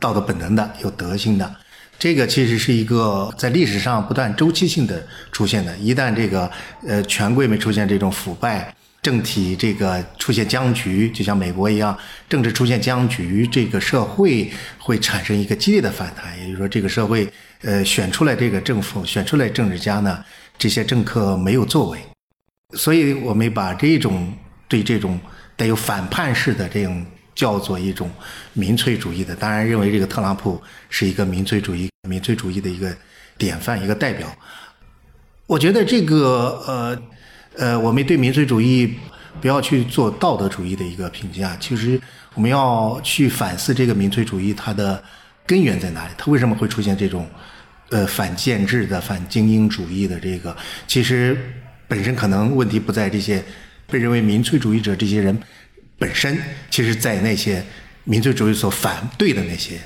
[0.00, 1.56] 道德本能的、有德性的，
[1.98, 5.76] 这个其实是一个在历史上不断周期性的出现的。
[5.78, 6.50] 一旦这个
[6.86, 11.96] 呃权贵们出现这种腐败，政体这个出现僵局，就像美国一样，
[12.28, 16.38] 政治出现僵局，这个社会会产生一个激烈的反弹。
[16.38, 17.28] 也就是说，这个社会
[17.62, 20.24] 呃选出来这个政府，选出来政治家呢，
[20.56, 21.98] 这些政客没有作为，
[22.76, 24.32] 所以我们把这种
[24.68, 25.18] 对这种
[25.56, 27.04] 带有反叛式的这种。
[27.38, 28.10] 叫做一种
[28.52, 32.92] 民粹主义的，当然认为这个特朗普是一个民粹主义、民粹主义的一个
[33.36, 34.26] 典范、一个代表。
[35.46, 37.02] 我觉得这个呃
[37.56, 38.92] 呃，我们对民粹主义
[39.40, 42.00] 不要去做道德主义的一个评价，其实
[42.34, 45.00] 我们要去反思这个民粹主义它的
[45.46, 47.24] 根源在哪里，它为什么会出现这种
[47.90, 50.56] 呃反建制的、反精英主义的这个？
[50.88, 51.38] 其实
[51.86, 53.40] 本身可能问题不在这些
[53.86, 55.40] 被认为民粹主义者这些人。
[55.98, 56.38] 本身
[56.70, 57.62] 其实，在那些
[58.04, 59.80] 民粹主义所反对的那些，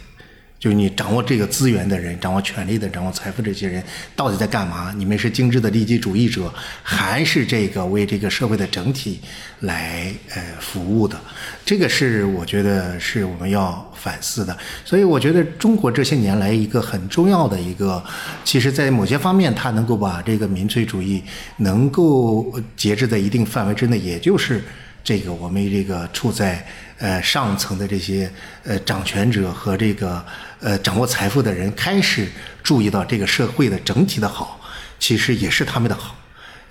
[0.58, 3.82] 就是你掌握这个资源的人、掌握权力的、掌握财富这些人，
[4.14, 4.94] 到底在干嘛？
[4.96, 9.20] 你们是精致的利己主义者，还是这个为这个社会的整体
[9.60, 11.18] 来呃服务的？
[11.64, 14.56] 这个是我觉得是我们要反思的。
[14.84, 18.04] 所以，我觉得中国这些年来一个很重要的一个，
[18.44, 21.22] 其实在某些方面，它能够把这个民粹主义
[21.56, 24.62] 能够节制在一定范围之内，也就是。
[25.04, 26.64] 这个我们这个处在
[26.98, 28.30] 呃上层的这些
[28.64, 30.24] 呃掌权者和这个
[30.60, 32.28] 呃掌握财富的人开始
[32.62, 34.60] 注意到这个社会的整体的好，
[34.98, 36.14] 其实也是他们的好，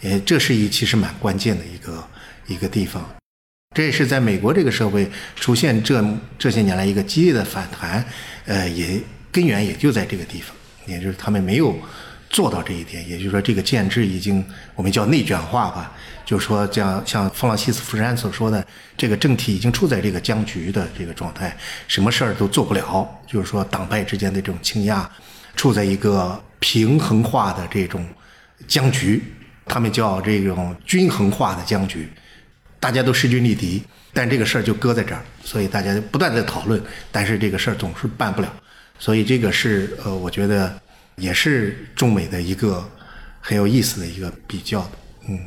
[0.02, 2.08] 呃这是一其实蛮关键的一个
[2.48, 3.04] 一个地方。
[3.76, 6.04] 这也是在美国这个社会出现这
[6.38, 8.04] 这些年来一个激烈的反弹，
[8.46, 9.00] 呃，也
[9.32, 10.54] 根源也就在这个地方，
[10.86, 11.78] 也就是他们没有
[12.30, 15.94] 做到这一点，也就是说这个建制已经我们叫内卷化吧。
[16.26, 18.66] 就是说，像像弗朗西斯福山所说的，
[18.96, 21.56] 这个政体已经处在这个僵局的这个状态，
[21.88, 23.08] 什么事儿都做不了。
[23.28, 25.10] 就是说，党派之间的这种倾轧，
[25.56, 28.06] 处在一个平衡化的这种
[28.68, 29.24] 僵局，
[29.66, 32.08] 他们叫这种均衡化的僵局。
[32.80, 38.52] 大家都势均力敌，但这个事儿就搁在这儿，所以大家不断在讨论，但是这个事儿总是办不了，
[38.98, 40.74] 所以这个是呃，我觉得
[41.16, 42.84] 也是中美的一个
[43.40, 44.90] 很有意思的一个比较，
[45.28, 45.40] 嗯。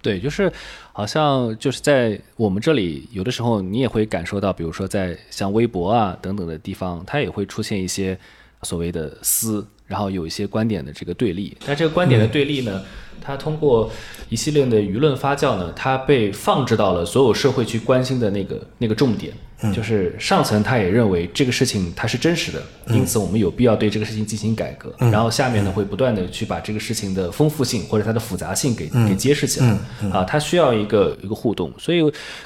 [0.00, 0.50] 对，就是
[0.92, 8.18] 好像就是在我们这里，有的时候你也会感受到，比如说在像微博啊等等的地方，它也会出现一些
[8.62, 11.56] 所谓的撕，然后有一些观点的这个对立。
[11.66, 12.82] 但这个观点的对立呢？
[13.20, 13.90] 它通过
[14.28, 19.34] 一系列的舆论发酵呢，它被放置到了所有社会去关心的那个那个重点，
[19.74, 24.94] 就是上层他也认为这个事情它是真实的，因此我们有必要对这个事情进行改革。
[25.10, 29.76] 然后下面呢会不断的去把这个事情的丰富性或者它的复杂性给给揭示起来
[30.12, 32.00] 啊，它需要一个一个互动，所以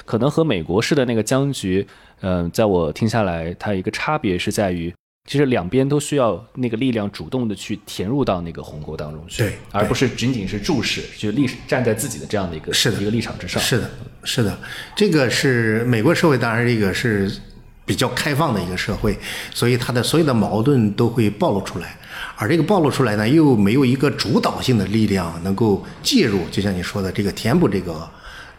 [0.05, 1.85] 可能和美国式的那个僵局，
[2.21, 4.93] 嗯，在我听下来，它一个差别是在于。
[5.25, 13.61] 其实两边都需要那个力量主动的去填入到那个鸿沟当中去，对，而不是仅仅是注视，就立站在自己的这样的一个是的一个立场之上。
[13.61, 13.89] 是的，
[14.23, 14.57] 是的，
[14.95, 17.31] 这个是美国社会，当然这个是
[17.85, 19.17] 比较开放的一个社会，
[19.53, 21.97] 所以它的所有的矛盾都会暴露出来，
[22.35, 28.09] 而这个暴露出来呢，又没有一个主导性的力量能够介入，就像你说的这个填补这个。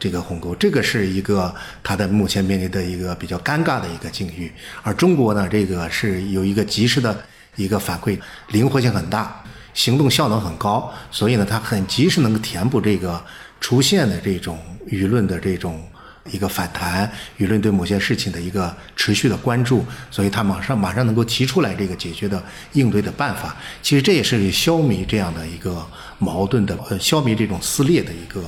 [0.05, 1.53] 这个鸿沟，这个是一个
[1.83, 4.53] 它的目前面临的一个比较尴尬的一个境遇，
[4.83, 7.25] 而中国呢，这个是有一个及时的
[7.57, 9.43] 一个反馈，灵活性很大，
[9.73, 13.19] 行动效能很高，所以呢，它很及时能够填补这个
[13.63, 15.83] 出现的这种舆论的这种
[16.31, 22.45] 一个反弹，舆论对某些事情的一个持续的关注，所以它马上马上能够提出来这个解决的
[22.75, 23.57] 应对的办法。
[23.81, 25.83] 其实这也是消弭这样的一个
[26.19, 28.45] 矛盾的，呃，消弭这种撕裂的一个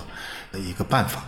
[0.68, 1.24] 一个办法。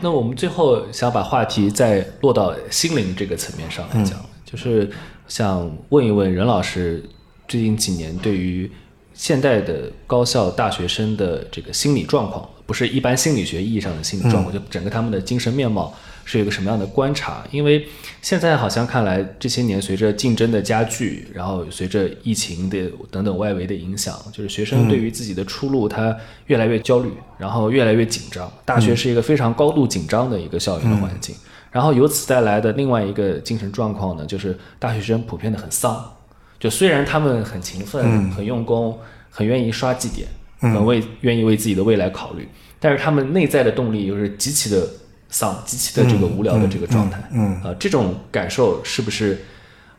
[0.00, 4.90] 那我们最后想把话题再落到心灵这个层面上来讲，就是
[5.28, 7.04] 想问一问任老师，
[7.46, 8.70] 最近几年对于
[9.12, 15.94] 现代的高校大学生的这个心理状况，不是一般心理学意义上的心理状况，就整个他们的精神面貌。
[16.30, 17.44] 是一个什么样的观察？
[17.50, 17.84] 因为
[18.22, 26.16] 现在好像看来，这些年随着竞争的加剧，然后随着疫情的等等外围的影响，就是学生对于自己的出路，他
[26.46, 28.48] 越来越焦虑，然后越来越紧张。
[28.64, 31.34] 大学是一个非常高度紧张的一个校园的环境，
[31.72, 36.12] 然后由此带来的另外一个精神状况呢，就是大学生普遍的很丧。
[36.60, 38.96] 就虽然他们很勤奋、很用功、
[39.30, 40.28] 很愿意刷绩点、
[40.72, 42.46] 很为愿意为自己的未来考虑，
[42.78, 44.88] 但是他们内在的动力又是极其的。
[45.30, 49.40] 丧极其的这个无聊的这个状态，嗯，啊，这种感受是不是，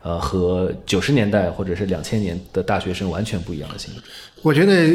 [0.02, 4.00] 呃，和九十年代或者是两千年的大学生完全不一样的心理？
[4.42, 4.94] 我觉得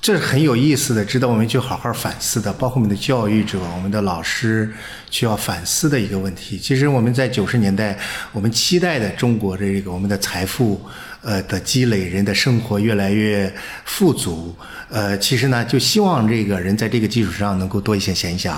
[0.00, 4.72] 这是很有意思的，值得我们去好好反思的，包括我们的教育者、我们的老师
[5.10, 6.58] 需要反思的一个问题。
[6.58, 7.98] 其实我们在九十年代，
[8.32, 10.80] 我们期待的中国的这个我们的财富，
[11.22, 13.52] 呃的积累，人的生活越来越
[13.84, 14.54] 富足，
[14.90, 18.56] 呃，其实呢，就希望这个人在这个基础上能够多一些闲暇。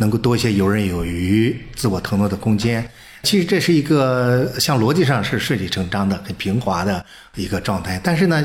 [0.00, 2.90] 能够多一些游刃有余、自我腾挪的空间。
[3.22, 7.04] 其实这是一个像逻辑上是顺理成章的、很平滑的
[7.36, 8.00] 一个状态。
[8.02, 8.44] 但是呢，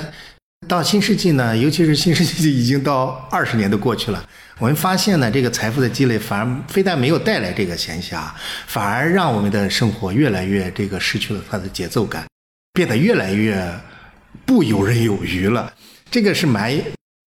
[0.67, 4.21] 到新世纪呢，尤其是新世纪已经到二十年都过去了，
[4.59, 8.29] 我们发现呢，这个财富的积累反而非但没有带来这个闲暇，
[8.67, 12.25] 反而让我们的生活越来越这个失去了它的节奏感，
[12.73, 13.65] 变得越来越
[14.45, 15.71] 不游刃有余了。
[16.11, 16.77] 这个是蛮，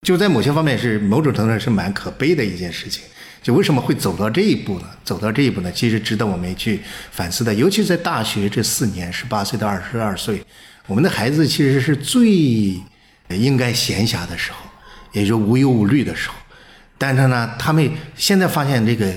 [0.06, 3.04] 就在某些方面是某种程度上是蛮可悲的一件事情。
[3.48, 4.86] 就为什么会走到这一步呢？
[5.02, 5.72] 走到这一步呢？
[5.72, 7.54] 其实值得我们去反思的。
[7.54, 10.44] 尤其在大学这四年，十八岁到二十二岁，
[10.86, 12.28] 我们的孩子其实是最
[13.30, 14.58] 应该闲暇的时候，
[15.12, 16.34] 也就无忧无虑的时候。
[16.98, 19.10] 但是呢，他们现在发现这个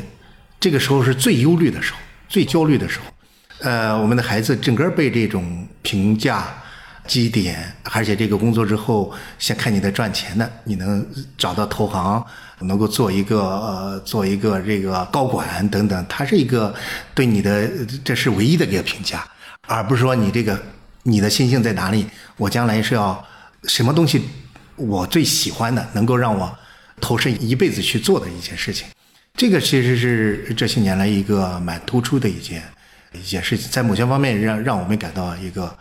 [0.61, 3.05] 这个时候是最忧虑的时候，最焦虑的时候。
[3.59, 6.47] 呃，我们的孩子整个被这种评价。
[7.11, 7.59] 基点，
[7.91, 11.05] 而且这个工作之后，先看你的赚钱的，你能
[11.37, 12.25] 找到投行，
[12.61, 16.73] 能够做一个呃，做一个这个高管等等，它是一个
[17.13, 17.69] 对你的，
[18.01, 19.27] 这是唯一的一个评价，
[19.67, 20.57] 而不是说你这个
[21.03, 22.07] 你的心性在哪里，
[22.37, 23.21] 我将来是要
[23.65, 24.29] 什么东西，
[24.77, 26.57] 我最喜欢的，能够让我
[27.01, 28.87] 投身一辈子去做的一件事情，
[29.35, 32.63] 这个其实是这些年来一个蛮突出的一件
[33.11, 35.77] 一件事情，在某些方面让让我们感到一个。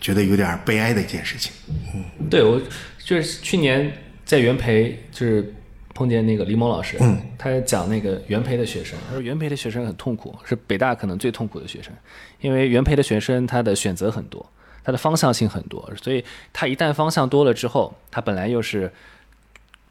[0.00, 1.52] 觉得有点悲哀的一件事情。
[1.94, 2.60] 嗯，对我
[2.98, 3.92] 就是去年
[4.24, 5.54] 在元培，就是
[5.94, 11.92] 碰见那个李猛老师，嗯，他讲那个元培的学生，他说元培的学生很痛苦，是北大可能最痛苦的学生，
[12.40, 14.44] 因为元培的学生他的选择很多，
[14.82, 18.90] 他的方向性很多，所以他一旦方向多了之后，他本来又是。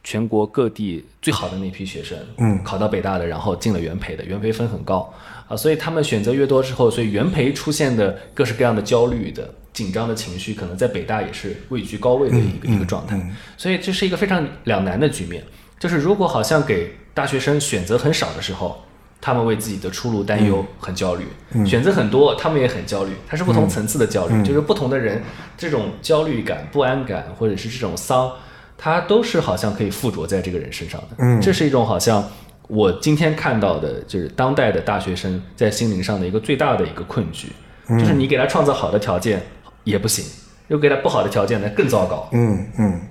[0.01, 5.13] 全国各地最好的那批学生，嗯，考到北大的，然后进了元培的，元培分很高
[5.45, 13.19] 啊，所以他们选择越多之后，所以元培出现的各式各样的焦虑的、紧张的情绪，可能在北大也是位居高位的一个一个状态，
[13.57, 15.43] 所以这是一个非常两难的局面。
[15.79, 18.83] 就是如果好像给大学生选择很少的时候，
[19.21, 21.25] 他们为自己的出路担忧，很焦虑；
[21.65, 23.11] 选择很多，他们也很焦虑。
[23.27, 25.21] 它是不同层次的焦虑，就是不同的人
[25.57, 28.31] 这种焦虑感、不安感，或者是这种丧，
[28.77, 31.17] 它都是好像可以附着在这个人身上的。
[31.19, 32.25] 嗯这是一种好像
[32.67, 37.47] 我今天看到的，就是当代的大学生在心灵上的一个最大的一个困局，
[37.89, 39.41] 就是你给他创造好的条件
[39.89, 40.23] 也不行，
[40.67, 42.29] 又给他不好的条件呢更糟糕。
[42.31, 43.01] 嗯嗯，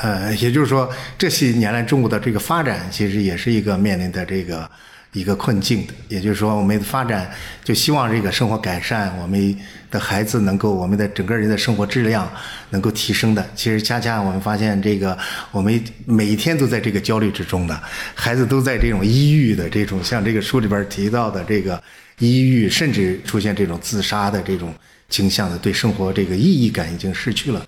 [0.00, 4.70] 呃，也就是说，这些年来中国的这个发展，其实也是一个面临的这个
[5.12, 5.92] 一个困境的。
[6.08, 7.30] 也就是说，我们的发展
[7.62, 9.56] 就希望这个生活改善，我们
[9.90, 12.30] 的孩子能够，我们的整个人的生活质量
[12.70, 13.44] 能够提升的。
[13.54, 15.16] 其实恰恰我们发现，这个
[15.50, 17.82] 我们每一天都在这个焦虑之中的，
[18.14, 21.82] 孩子都在这种抑郁的这种，像这个书里边提到的这个
[22.20, 24.72] 抑郁，甚至出现这种自杀的这种
[25.10, 27.66] 倾向的，对生活这个意义感已经失去了。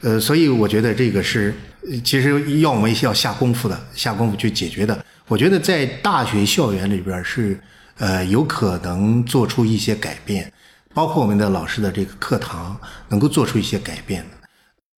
[0.00, 1.54] 呃，所以我觉得这个是，
[2.02, 5.04] 其实要我们要下功夫的，下功夫去解决的。
[5.26, 7.60] 我觉得在大学校园里边是，
[7.98, 10.50] 呃，有可能做出一些改变，
[10.94, 14.24] 包括我们的老师的这个课堂能够做出一些改变。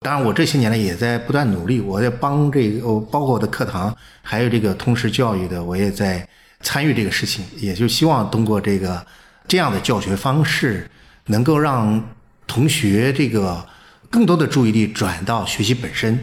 [0.02, 6.28] 当然，我这些年来也在不断努力，我在帮这个，包括我的课堂，还有这个通识教育的，我也在
[6.62, 9.06] 参与这个事情，也就希望通过这个
[9.48, 10.90] 这样的教学方式，
[11.30, 12.04] 能够让
[12.46, 13.64] 同学这个
[14.10, 16.20] 更多的注意力转到学习本身，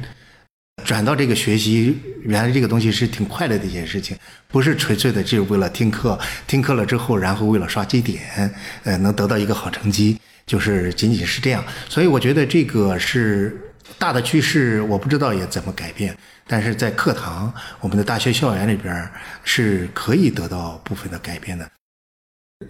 [0.85, 4.17] 转到这个学习，原来这个东西是挺快乐的一件事情，
[4.49, 8.53] 不是纯粹的就是为了听课，听课了之后，然后为了刷绩点，
[8.83, 11.65] 呃，能得到一个好成绩，就是仅仅是这样。
[11.89, 13.57] 所以我觉得这个是
[13.99, 16.17] 大的趋势，我不知道也怎么改变，
[16.49, 19.09] 但是在课堂，我们的大学校园里边
[19.45, 21.71] 是可以得到部分的改变的。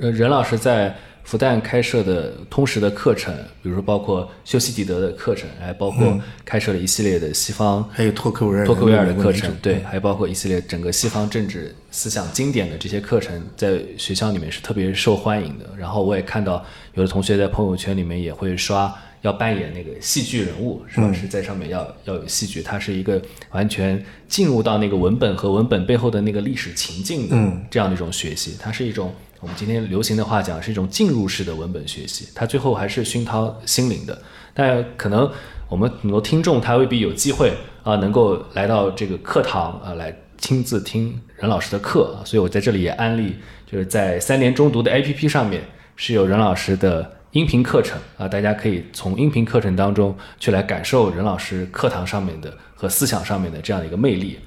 [0.00, 0.94] 呃，任老师在
[1.26, 15.66] 复旦开设的通识的课程，比如说包括修昔底德的课程，还包括开设了一系列的西方还有托克维尔托克维尔的课程对，还包括一系列整个西方政治思想经典的这些课程，在学校里面是特别受欢迎的。
[15.76, 16.64] 然后我也看到
[16.94, 21.12] 有的同学在朋友圈里面也会刷，要扮演那个戏剧人物，是吧？
[21.12, 23.20] 是在上面要要有戏剧，它是一个
[23.50, 27.36] 完全进入到那个文本和文本背后的那个历史情境的
[27.68, 29.12] 这样的一种学习，它是一种。
[29.40, 34.18] 我们今天流行的话讲，是一种进入式的文本学习，它最后还是熏陶心灵的。
[34.54, 35.30] 但可能
[35.68, 43.36] 我们很多听众他未必有机会啊、能够来到这个课堂啊、来亲自听任老师的课，所以我在这里也安利，
[43.70, 45.62] 就是在三联中读的 APP 上面
[45.94, 54.38] 是有任老师的音频课程啊，大家可以从音频课程当中去来感受任老师课堂上面的和思想上面的这样的一个魅力。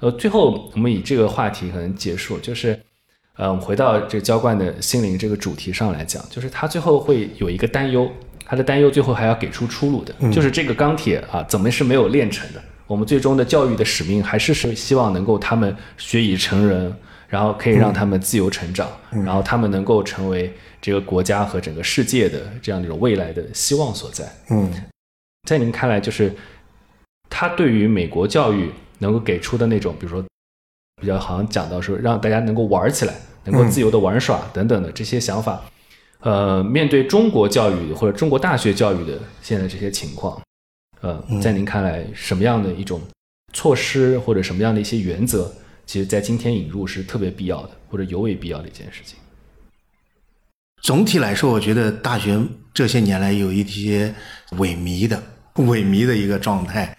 [0.00, 2.78] 呃，最后我们以这个话题可能结束，就是。
[3.36, 8.08] 呃，我们回到这个浇灌的心灵这个主题上来讲，就是他最后会有一个担忧，
[8.44, 12.62] 他的担忧最后还要给出出路的，就是这个钢铁啊，怎么是没有炼成的？
[12.86, 16.94] 我们最终的教育的使命还是是希望能够他们学以成人，
[17.26, 24.24] 然后可以让他们自由成长，然后他们能够成为这个国家和整个世界的这样一种未来的希望所在。
[24.50, 24.70] 嗯
[25.48, 26.32] 在您看来，就是
[27.28, 30.24] 他对于美国教育能够给出的那种，比如说
[31.00, 33.14] 比较好像讲到说让大家能够玩起来，
[33.44, 35.62] 能够自由的玩耍等等的这些想法，
[36.20, 40.40] 呃，面对中国教育或者中国大学教育的现在这些情况，
[41.00, 43.00] 呃，在您看来，什么样的一种
[43.52, 45.52] 措施或者什么样的一些原则，
[45.84, 49.18] 其实在今天引入是特别必要的，或者尤为必要的一件事情？
[50.82, 52.38] 总体来说，我觉得大学
[52.72, 54.14] 这些年来有一些
[54.52, 55.22] 萎靡的、
[55.54, 56.96] 萎靡的一个状态。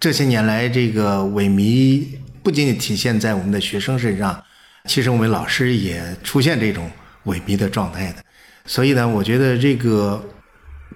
[0.00, 2.04] 这些年来，这个萎靡
[2.42, 4.42] 不仅仅体现在我们的学生身上，
[4.86, 6.90] 其实我们老师也出现这种
[7.26, 8.24] 萎靡的状态的。
[8.66, 10.22] 所以呢，我觉得这个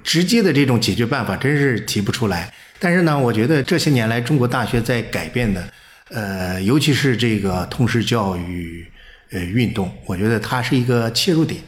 [0.02, 2.52] 直接的这种解决办法真是提不出来。
[2.78, 5.68] 但是呢，我觉得这些年来中国大学在改变的，
[6.10, 8.86] 呃，尤其是这个通识教育
[9.30, 11.60] 呃运动，我觉得它是一个切入点。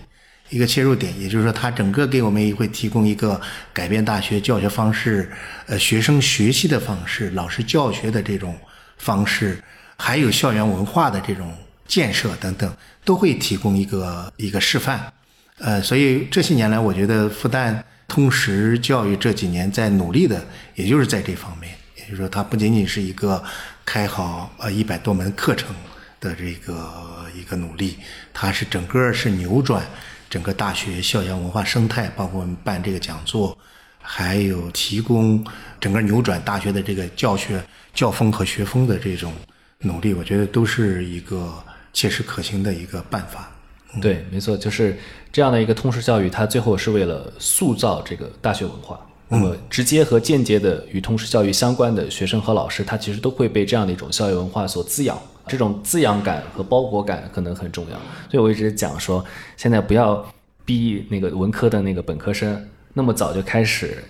[0.50, 3.38] 一个切入点，也就是说，它整个给我们也会提供一个
[3.70, 5.30] 改变大学教学方式、
[5.66, 8.56] 呃学生学习的方式、老师教学的这种
[8.98, 9.62] 方式，
[9.96, 11.52] 还有校园文化的这种
[11.86, 12.72] 建设等等，
[13.04, 15.12] 都会提供一个一个示范。
[15.58, 17.76] 呃，所以这些年来，我觉得复旦
[18.06, 20.44] 通识教育这几年在努力的，
[20.74, 23.42] 也就是在这方面，也就是说，它不仅仅是一个
[23.84, 25.74] 开好呃一百多门课程
[26.20, 27.96] 的这个一个努力，
[28.32, 29.84] 它是整个是扭转。
[30.30, 33.56] 整个大学校园文化生态，包括办这个讲座，
[34.02, 35.42] 还有提供
[35.80, 37.64] 整个扭转大学的这个教学
[37.98, 39.32] 教风和学风的这种
[39.80, 41.52] 努力，我觉得都是一个
[41.92, 43.50] 切实可行的一个办法。
[44.00, 44.96] 对，没错，就是
[45.32, 55.20] 这样的一个通识教育，它最后是为了塑造这个大学文化，那么直接和间接的与通识教育相关的学生和老师，他其实都会被这样的一种校园文化所滋养。
[55.48, 57.96] 这种滋养感和包裹感可能很重要。
[58.30, 59.24] 所以我一直讲说，
[59.56, 60.24] 现在不要
[60.64, 64.04] 逼那个文科的那个本科生那么早就开始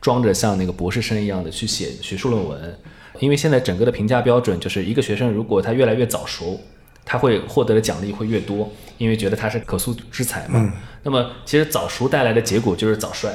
[0.00, 2.78] 装着像那个博士生一样的去写学术论文，
[3.20, 6.60] 因为现在整个的评价标准就是一个学生如果他越来越早熟，
[7.04, 10.72] 他会获得的奖励会越多，因为觉得他是可塑之才嘛。
[11.02, 13.30] 那么其实早熟带来的结果就是早衰。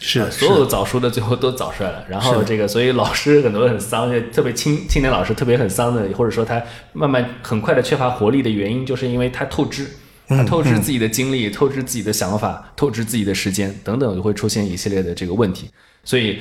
[0.00, 2.04] 是，所有早熟的最后都早衰了。
[2.08, 6.62] 然后这个，所以老师很多很丧，就特别青青年老师特别很丧的，或者说他
[6.92, 9.88] 慢慢很快的缺乏活力的原因，就是因为他透支，
[10.28, 15.68] 他透支自己的精力，透支自己的想法，透支自己的时间等等，就会出现一系列的这个问题。
[16.04, 16.38] 所以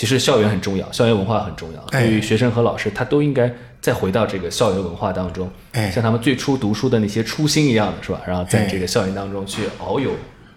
[0.00, 5.52] 其实校园很重要，校园文化很重要，对于学生和老师，他都应该再回到这个校园文化当中，
[5.92, 8.22] 像他们最初读书的那些初心一样的是吧？
[8.26, 10.12] 然后在这个校园当中去遨游。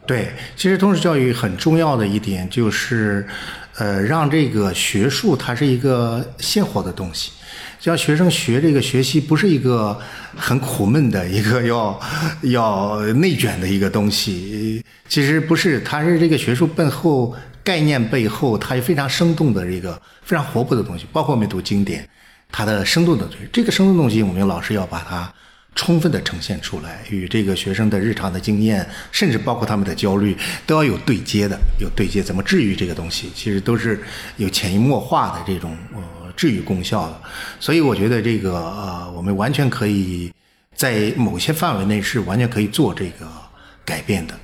[0.06, 3.28] 对，其实通识教育很重要的一点就是，
[3.76, 7.34] 呃，让这个学术它是一个鲜活的东西，
[7.82, 10.00] 让学生学这个学习不是一个
[10.38, 12.00] 很苦闷的一个要
[12.44, 14.82] 要内卷的一个东西。
[15.10, 21.06] 其实不是，它是这个学术背后概念背后，它有非常生动的这个非常活泼的东西。
[21.12, 22.08] 包括我们读经典，
[22.52, 25.34] 它的生动的东西，这个生动东西，我们老师要把它。
[25.76, 30.38] 充分的呈现出来，与这个学生的日常的经验，甚至包括他们的焦虑，
[30.68, 32.22] 都要有对接的，有对接。
[32.22, 34.00] 怎么治愈这个东西，其实都是
[34.38, 37.20] 有潜移默化的这种呃治愈功效的。
[37.60, 40.32] 所以我觉得这个呃，我们完全可以
[40.76, 43.28] 在某些范围内是完全可以做这个
[43.84, 44.36] 改变的。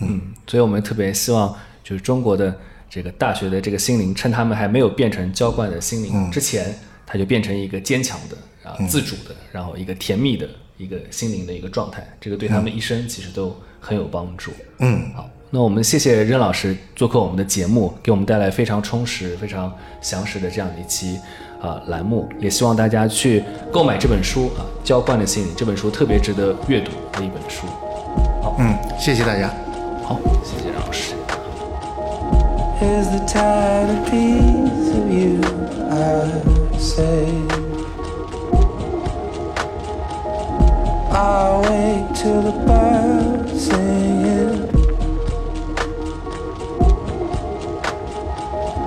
[0.00, 2.54] 嗯，所以我们特别希望就是中国的
[2.88, 6.74] 这个大学的这个心灵，趁他们还没有变成娇惯的心灵之前，
[7.06, 8.36] 它就变成一个坚强的。
[8.62, 14.52] 啊，自主的，然后一个甜蜜的一个心灵的一个状态，这个对他们一生其实都很有帮助。
[14.78, 21.18] 嗯，好，那我们谢谢任老师做客我们的节目，给我们带来非常充实、非常详实的这样的一期
[21.60, 27.66] 啊栏目，也希望大家去购买这本书啊，《浇灌的心灵》这本书特别值得阅读的一本书。
[28.40, 29.48] 好，嗯，谢谢大家。
[30.04, 31.21] 好，谢谢任老师。
[35.92, 37.50] I save?
[41.12, 44.68] I wait till the birds sing.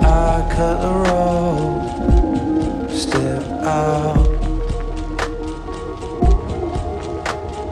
[0.02, 1.80] I cut the road,
[2.90, 4.26] step out.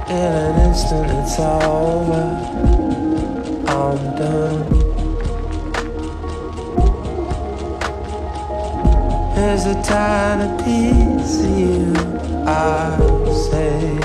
[0.08, 1.62] In an instant, it's all
[2.00, 2.24] over.
[3.68, 4.63] I'm done.
[9.46, 11.92] There's a tiny piece of you,
[12.46, 12.96] I
[13.50, 13.98] say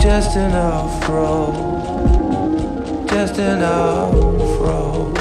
[0.00, 4.14] just enough road, just enough
[4.60, 5.18] road.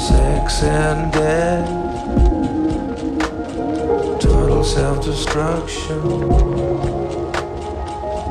[0.00, 1.68] Sex and death,
[4.20, 6.02] total self destruction.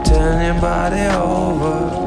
[0.05, 2.03] Turn your body over.